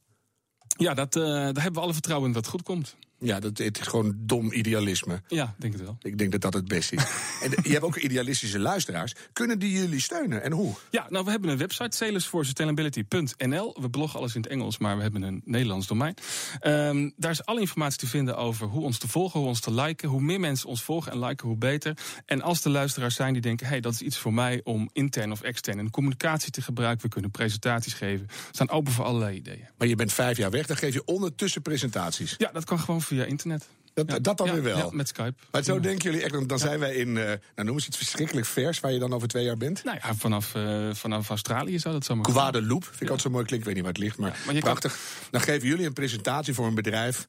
Ja, 0.78 0.94
dat, 0.94 1.16
eh, 1.16 1.22
daar 1.22 1.44
hebben 1.44 1.72
we 1.72 1.80
alle 1.80 1.92
vertrouwen 1.92 2.28
in 2.28 2.34
dat 2.34 2.44
het 2.44 2.54
goed 2.54 2.62
komt. 2.62 2.96
Ja, 3.18 3.40
dat, 3.40 3.58
het 3.58 3.80
is 3.80 3.87
gewoon 3.87 4.14
dom 4.18 4.52
idealisme. 4.52 5.23
Ja, 5.28 5.54
denk 5.58 5.73
het 5.73 5.82
wel. 5.82 5.96
Ik 6.02 6.18
denk 6.18 6.32
dat 6.32 6.40
dat 6.40 6.54
het 6.54 6.68
beste 6.68 6.94
is. 6.96 7.02
en 7.42 7.50
de- 7.50 7.58
je 7.62 7.70
hebt 7.70 7.85
ook 7.85 7.96
idealistische 7.96 8.58
luisteraars. 8.58 9.14
Kunnen 9.32 9.58
die 9.58 9.73
jullie 9.73 10.00
steunen 10.00 10.42
en 10.42 10.52
hoe? 10.52 10.75
Ja, 10.90 11.06
nou, 11.11 11.25
we 11.25 11.30
hebben 11.30 11.50
een 11.50 11.56
website, 11.58 11.96
sailorsforsustainability.nl. 11.96 13.76
We 13.80 13.90
bloggen 13.90 14.18
alles 14.18 14.35
in 14.35 14.40
het 14.40 14.50
Engels, 14.50 14.78
maar 14.78 14.96
we 14.96 15.02
hebben 15.02 15.23
een 15.23 15.42
Nederlands 15.44 15.87
domein. 15.87 16.14
Ehm, 16.61 17.11
daar 17.16 17.30
is 17.30 17.44
alle 17.44 17.61
informatie 17.61 17.99
te 17.99 18.06
vinden 18.06 18.37
over 18.37 18.66
hoe 18.66 18.82
ons 18.82 18.99
te 18.99 19.08
volgen, 19.08 19.40
hoe 19.40 19.49
ons 19.49 19.61
te 19.61 19.73
liken. 19.73 20.08
Hoe 20.08 20.20
meer 20.20 20.40
mensen 20.40 20.68
ons 20.68 20.82
volgen 20.82 21.12
en 21.12 21.18
liken, 21.18 21.49
hoe 21.49 21.56
beter. 21.56 21.96
En 22.26 22.42
als 22.42 22.64
er 22.64 22.70
luisteraars 22.70 23.14
zijn 23.14 23.32
die 23.32 23.42
denken... 23.42 23.66
hey, 23.66 23.80
dat 23.80 23.92
is 23.92 24.00
iets 24.00 24.18
voor 24.18 24.35
mij 24.35 24.61
om 24.64 24.90
intern 24.92 25.32
of 25.32 25.40
extern 25.42 25.78
in 25.78 25.90
communicatie 25.90 26.50
te 26.50 26.62
gebruiken... 26.62 27.02
we 27.02 27.08
kunnen 27.12 27.30
presentaties 27.30 27.92
geven. 27.94 28.26
We 28.26 28.32
staan 28.50 28.70
open 28.70 28.92
voor 28.92 29.04
allerlei 29.04 29.37
ideeën. 29.37 29.68
Maar 29.78 29.88
je 29.88 29.94
bent 29.96 30.12
vijf 30.12 30.37
jaar 30.37 30.50
weg, 30.50 30.66
dan 30.66 30.76
geef 30.76 30.94
je 30.94 31.04
ondertussen 31.04 31.62
presentaties. 31.62 32.35
Ja, 32.38 32.50
dat 32.52 32.64
kan 32.64 32.78
gewoon 32.78 33.02
via 33.06 33.25
internet. 33.25 33.68
Dat, 33.94 34.10
Ja, 34.10 34.18
dat 34.18 34.36
dan 34.36 34.46
ja, 34.46 34.52
weer 34.52 34.62
wel. 34.62 34.76
Ja, 34.76 34.88
met 34.90 35.08
Skype. 35.08 35.34
Maar 35.50 35.62
zo 35.62 35.80
denken 35.80 36.04
jullie 36.04 36.22
echt, 36.25 36.32
dan- 36.32 36.46
dan 36.46 36.58
zijn 36.58 36.78
wij 36.78 36.94
in, 36.94 37.16
eh 37.16 37.25
nou 37.25 37.38
noem 37.54 37.75
eens 37.75 37.86
iets 37.86 37.96
verschrikkelijk 37.96 38.46
vers... 38.46 38.80
waar 38.80 38.92
je 38.92 38.98
dan 38.98 39.12
over 39.12 39.28
twee 39.28 39.44
jaar 39.44 39.56
bent. 39.56 39.84
Nou 39.84 39.98
ja, 40.02 40.14
vanaf, 40.14 40.54
eh, 40.54 40.88
vanaf 40.94 41.28
Australië 41.28 41.78
zou 41.78 41.94
dat 41.94 42.04
zo 42.04 42.14
maar. 42.16 42.25
Guadeloupe, 42.30 42.84
vind 42.86 42.96
ik 43.00 43.08
altijd 43.08 43.20
zo 43.22 43.30
mooi 43.30 43.44
klinkt. 43.44 43.66
Ik 43.66 43.75
weet 43.75 43.75
niet 43.75 43.84
waar 43.84 43.92
het 43.92 44.02
ligt, 44.02 44.18
maar, 44.18 44.42
maar 44.46 44.54
je 44.54 44.60
kan- 44.60 44.70
prachtig. 44.70 44.98
Dan 45.30 45.40
geven 45.40 45.68
jullie 45.68 45.86
een 45.86 45.92
presentatie 45.92 46.54
voor 46.54 46.66
een 46.66 46.75
bedrijf. 46.75 47.26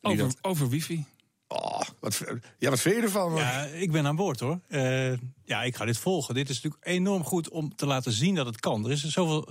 Over, 0.00 0.18
dat- 0.18 0.36
over 0.42 0.68
wifi. 0.68 1.04
oh, 1.48 1.80
wat, 2.00 2.22
ja, 2.58 2.70
wat 2.70 2.80
vind 2.80 2.94
je 2.96 3.02
ervan? 3.02 3.34
Ja, 3.34 3.62
ik 3.64 3.92
ben 3.92 4.06
aan 4.06 4.16
boord 4.16 4.40
hoor. 4.40 4.60
Eh, 4.68 5.12
ja, 5.44 5.62
ik 5.62 5.76
ga 5.76 5.84
dit 5.84 5.98
volgen. 5.98 6.34
Dit 6.34 6.48
is 6.48 6.54
natuurlijk 6.62 6.86
enorm 6.86 7.24
goed 7.24 7.48
om 7.48 7.74
te 7.76 7.86
laten 7.86 8.12
zien 8.12 8.34
dat 8.34 8.46
het 8.46 8.60
kan. 8.60 8.84
Er 8.84 8.90
is 8.90 9.04
zoveel 9.04 9.46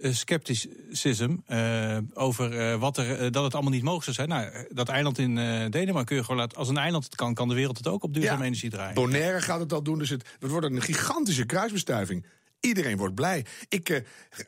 eh, 0.00 0.08
eh, 0.08 0.14
scepticism 0.14 1.36
eh, 1.46 1.98
over 2.14 2.58
eh, 2.58 2.78
wat 2.80 2.96
er, 2.98 3.32
dat 3.32 3.44
het 3.44 3.54
allemaal 3.54 3.72
niet 3.72 3.82
mogelijk 3.82 4.04
zou 4.04 4.16
zijn. 4.16 4.28
Nou, 4.28 4.66
dat 4.74 4.88
eiland 4.88 5.18
in 5.18 5.34
Denemarken 5.70 6.04
kun 6.04 6.16
je 6.16 6.22
gewoon 6.24 6.40
laten. 6.40 6.58
Als 6.58 6.68
een 6.68 6.76
eiland 6.76 7.04
het 7.04 7.14
kan, 7.14 7.34
kan 7.34 7.48
de 7.48 7.54
wereld 7.54 7.76
het 7.76 7.88
ook 7.88 8.02
op 8.02 8.14
duurzame 8.14 8.38
Ja. 8.38 8.44
energie 8.44 8.70
draaien. 8.70 8.94
Bonaire 8.94 9.40
gaat 9.40 9.60
het 9.60 9.72
al 9.72 9.82
doen, 9.82 9.98
dus 9.98 10.10
het, 10.10 10.28
het 10.38 10.50
wordt 10.50 10.66
een 10.66 10.82
gigantische 10.82 11.44
kruisbestuiving. 11.46 12.26
Iedereen 12.60 12.96
wordt 12.96 13.14
blij. 13.14 13.44
Ik 13.68 13.88
eh, 13.88 14.00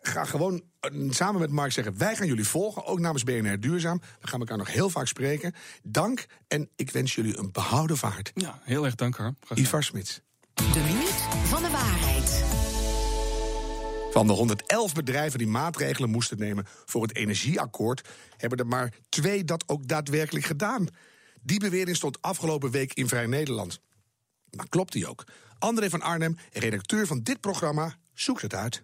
ga 0.03 0.25
gewoon 0.25 0.63
samen 1.11 1.41
met 1.41 1.51
Mark 1.51 1.73
zeggen: 1.73 1.99
wij 1.99 2.17
gaan 2.17 2.27
jullie 2.27 2.45
volgen, 2.47 2.85
ook 2.87 2.99
namens 2.99 3.23
BNR 3.25 3.61
Duurzaam. 3.61 4.01
We 4.21 4.27
gaan 4.27 4.41
elkaar 4.41 4.57
nog 4.59 4.73
heel 4.73 4.91
vaak 4.91 5.07
spreken. 5.07 5.55
Dank 5.83 6.27
en 6.49 6.69
ik 6.77 6.91
wens 6.91 7.15
jullie 7.15 7.39
een 7.39 7.53
behouden 7.53 7.97
vaart. 7.97 8.31
Ja, 8.35 8.61
heel 8.63 8.85
erg 8.85 8.95
dank 8.95 9.17
hoor. 9.17 9.35
Ivar 9.55 9.83
Smits. 9.83 10.21
De 10.55 10.83
minuut 10.87 11.49
van 11.49 11.63
de 11.63 11.71
waarheid. 11.71 12.56
Van 14.17 14.27
de 14.27 14.33
111 14.33 14.95
bedrijven 14.95 15.39
die 15.39 15.49
maatregelen 15.49 16.11
moesten 16.11 16.39
nemen 16.39 16.65
voor 16.67 17.03
het 17.03 17.17
energieakkoord, 17.17 18.09
hebben 18.37 18.59
er 18.59 18.67
maar 18.67 18.93
twee 19.09 19.45
dat 19.45 19.65
ook 19.67 19.89
daadwerkelijk 19.89 20.45
gedaan. 20.45 20.87
Die 21.43 21.61
bewering 21.61 21.97
stond 21.97 22.23
afgelopen 22.23 22.71
week 22.71 22.95
in 22.95 23.09
Vrij 23.09 23.27
Nederland. 23.27 23.81
Maar 24.51 24.69
klopt 24.69 24.93
die 24.93 25.07
ook? 25.07 25.25
André 25.59 25.91
van 25.91 26.03
Arnhem, 26.03 26.37
redacteur 26.53 27.07
van 27.07 27.23
dit 27.23 27.41
programma, 27.41 27.95
zoekt 28.15 28.43
het 28.43 28.55
uit. 28.55 28.83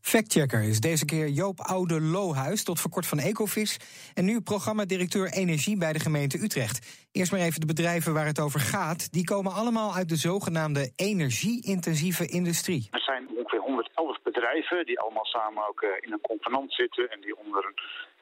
Factchecker 0.00 0.62
is 0.62 0.80
deze 0.80 1.04
keer 1.04 1.28
Joop 1.28 1.60
Oude 1.60 2.00
Lohuis, 2.00 2.64
tot 2.64 2.80
voor 2.80 2.90
kort 2.90 3.06
van 3.06 3.18
Ecovis. 3.18 3.76
En 4.14 4.24
nu 4.24 4.40
programmadirecteur 4.40 5.32
Energie 5.32 5.76
bij 5.76 5.92
de 5.92 6.00
gemeente 6.00 6.42
Utrecht. 6.42 7.06
Eerst 7.12 7.32
maar 7.32 7.40
even 7.40 7.60
de 7.60 7.66
bedrijven 7.66 8.12
waar 8.12 8.26
het 8.26 8.40
over 8.40 8.60
gaat. 8.60 9.12
Die 9.12 9.24
komen 9.24 9.52
allemaal 9.52 9.94
uit 9.94 10.08
de 10.08 10.16
zogenaamde 10.16 10.92
energie-intensieve 10.96 12.26
industrie. 12.26 12.88
Er 12.90 13.00
zijn 13.00 13.28
ongeveer 13.28 13.60
111 13.60 14.22
bedrijven 14.54 14.86
die 14.86 15.00
allemaal 15.00 15.24
samen 15.24 15.68
ook 15.68 15.82
eh, 15.82 15.90
in 16.00 16.12
een 16.12 16.20
convenant 16.20 16.72
zitten 16.72 17.10
en 17.10 17.20
die 17.20 17.36
onder 17.36 17.72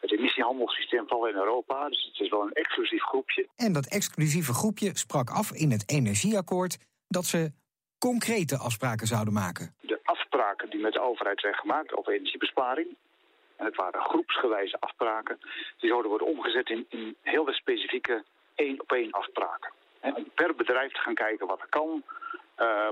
het 0.00 0.12
emissiehandelssysteem 0.12 1.08
vallen 1.08 1.30
in 1.30 1.36
Europa. 1.36 1.88
Dus 1.88 2.04
het 2.12 2.20
is 2.20 2.30
wel 2.30 2.42
een 2.42 2.52
exclusief 2.52 3.02
groepje. 3.02 3.48
En 3.56 3.72
dat 3.72 3.86
exclusieve 3.86 4.52
groepje 4.52 4.90
sprak 4.94 5.30
af 5.30 5.52
in 5.52 5.70
het 5.70 5.90
energieakkoord 5.90 6.78
dat 7.08 7.24
ze 7.24 7.52
concrete 7.98 8.56
afspraken 8.56 9.06
zouden 9.06 9.32
maken. 9.32 9.74
De 9.80 10.00
afspraken 10.04 10.70
die 10.70 10.80
met 10.80 10.92
de 10.92 11.00
overheid 11.00 11.40
zijn 11.40 11.54
gemaakt 11.54 11.96
over 11.96 12.12
energiebesparing, 12.12 12.96
en 13.56 13.64
het 13.64 13.76
waren 13.76 14.00
groepsgewijze 14.00 14.76
afspraken, 14.80 15.38
die 15.78 15.88
zouden 15.88 16.10
worden 16.10 16.26
omgezet 16.26 16.68
in, 16.68 16.86
in 16.88 17.16
hele 17.22 17.52
specifieke 17.52 18.24
één-op-één 18.54 19.10
afspraken. 19.10 19.72
En 20.00 20.14
om 20.14 20.30
per 20.34 20.54
bedrijf 20.54 20.92
te 20.92 21.00
gaan 21.00 21.14
kijken 21.14 21.46
wat 21.46 21.60
er 21.60 21.68
kan, 21.68 22.02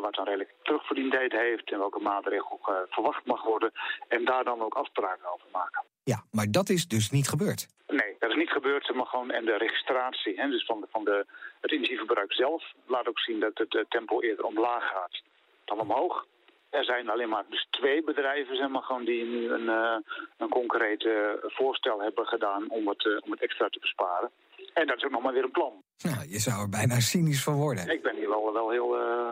wat 0.00 0.18
een 0.18 0.24
redelijk 0.24 0.54
terugverdientijd 0.62 1.32
heeft 1.32 1.72
en 1.72 1.78
welke 1.78 2.00
maatregel 2.00 2.60
eh, 2.64 2.74
verwacht 2.88 3.24
mag 3.24 3.42
worden. 3.42 3.72
En 4.08 4.24
daar 4.24 4.44
dan 4.44 4.62
ook 4.62 4.74
afspraken 4.74 5.32
over 5.32 5.46
maken. 5.52 5.82
Ja, 6.04 6.24
maar 6.30 6.46
dat 6.50 6.68
is 6.68 6.88
dus 6.88 7.10
niet 7.10 7.28
gebeurd. 7.28 7.68
Nee, 7.86 8.16
dat 8.18 8.30
is 8.30 8.36
niet 8.36 8.50
gebeurd. 8.50 8.94
Maar 8.94 9.06
gewoon, 9.06 9.30
en 9.30 9.44
de 9.44 9.56
registratie, 9.56 10.40
hè, 10.40 10.48
dus 10.48 10.64
van, 10.64 10.80
de, 10.80 10.86
van 10.90 11.04
de, 11.04 11.26
het 11.60 11.72
energieverbruik 11.72 12.32
zelf, 12.32 12.64
laat 12.86 13.08
ook 13.08 13.18
zien 13.18 13.40
dat 13.40 13.58
het 13.58 13.74
eh, 13.74 13.82
tempo 13.88 14.20
eerder 14.20 14.44
omlaag 14.44 14.88
gaat 14.88 15.22
dan 15.64 15.80
omhoog. 15.80 16.26
Er 16.70 16.84
zijn 16.84 17.08
alleen 17.08 17.28
maar 17.28 17.44
dus 17.48 17.66
twee 17.70 18.04
bedrijven 18.04 18.56
zeg 18.56 18.68
maar, 18.68 18.82
gewoon, 18.82 19.04
die 19.04 19.24
nu 19.24 19.50
een, 19.52 19.68
eh, 19.68 19.96
een 20.36 20.48
concreet 20.48 21.04
eh, 21.04 21.12
voorstel 21.42 22.00
hebben 22.00 22.26
gedaan 22.26 22.70
om 22.70 22.88
het, 22.88 23.06
eh, 23.06 23.12
om 23.24 23.30
het 23.30 23.42
extra 23.42 23.68
te 23.68 23.78
besparen. 23.80 24.30
En 24.74 24.86
dat 24.86 24.96
is 24.96 25.04
ook 25.04 25.10
nog 25.10 25.22
maar 25.22 25.32
weer 25.32 25.44
een 25.44 25.50
plan. 25.50 25.82
Nou, 25.98 26.28
je 26.28 26.38
zou 26.38 26.62
er 26.62 26.68
bijna 26.68 27.00
cynisch 27.00 27.42
van 27.42 27.54
worden. 27.54 27.88
Ik 27.88 28.02
ben 28.02 28.16
hier 28.16 28.28
wel, 28.28 28.52
wel 28.52 28.70
heel 28.70 28.98
eh, 28.98 29.28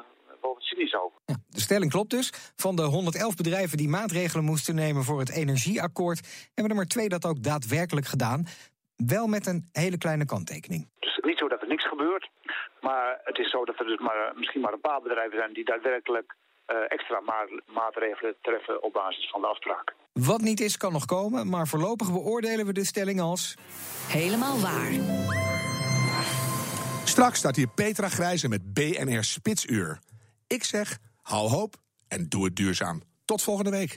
Ja, 1.25 1.37
de 1.49 1.61
stelling 1.61 1.91
klopt 1.91 2.11
dus. 2.11 2.33
Van 2.57 2.77
de 2.77 2.83
111 2.83 3.35
bedrijven 3.35 3.77
die 3.77 3.89
maatregelen 3.89 4.45
moesten 4.45 4.75
nemen 4.75 5.05
voor 5.05 5.19
het 5.19 5.31
energieakkoord, 5.31 6.49
hebben 6.55 6.73
er 6.73 6.77
maar 6.81 6.87
twee 6.87 7.09
dat 7.09 7.25
ook 7.27 7.43
daadwerkelijk 7.43 8.07
gedaan. 8.07 8.47
Wel 8.97 9.27
met 9.27 9.47
een 9.47 9.69
hele 9.73 9.99
kleine 9.99 10.25
kanttekening. 10.25 10.89
Dus 10.99 11.19
niet 11.23 11.39
zo 11.39 11.49
dat 11.49 11.63
er 11.63 11.69
niks 11.69 11.89
gebeurt, 11.89 12.31
maar 12.81 13.21
het 13.25 13.39
is 13.39 13.51
zo 13.51 13.65
dat 13.65 13.79
er 13.79 13.87
dus 13.87 13.99
maar, 13.99 14.33
misschien 14.35 14.61
maar 14.61 14.73
een 14.73 14.81
paar 14.81 15.03
bedrijven 15.03 15.39
zijn 15.39 15.53
die 15.53 15.65
daadwerkelijk 15.65 16.35
eh, 16.67 16.77
extra 16.89 17.21
ma- 17.21 17.63
maatregelen 17.67 18.35
treffen 18.43 18.83
op 18.83 18.93
basis 18.93 19.31
van 19.31 19.41
de 19.41 19.47
afspraken. 19.47 19.95
Wat 20.13 20.41
niet 20.41 20.61
is, 20.61 20.77
kan 20.77 20.93
nog 20.93 21.05
komen, 21.05 21.49
maar 21.49 21.67
voorlopig 21.67 22.13
beoordelen 22.13 22.67
we 22.67 22.73
de 22.73 22.85
stelling 22.85 23.21
als. 23.21 23.55
Helemaal 24.09 24.61
waar. 24.61 24.91
Straks 27.05 27.39
staat 27.39 27.57
hier 27.57 27.69
Petra 27.69 28.09
Grijze 28.09 28.49
met 28.49 28.75
BNR 28.75 29.25
Spitsuur. 29.25 29.99
Ik 30.49 30.65
zeg, 30.65 30.99
hou 31.23 31.49
hoop 31.49 31.83
en 32.09 32.29
doe 32.29 32.45
het 32.45 32.57
duurzaam. 32.57 33.03
Tot 33.25 33.43
volgende 33.43 33.71
week. 33.71 33.97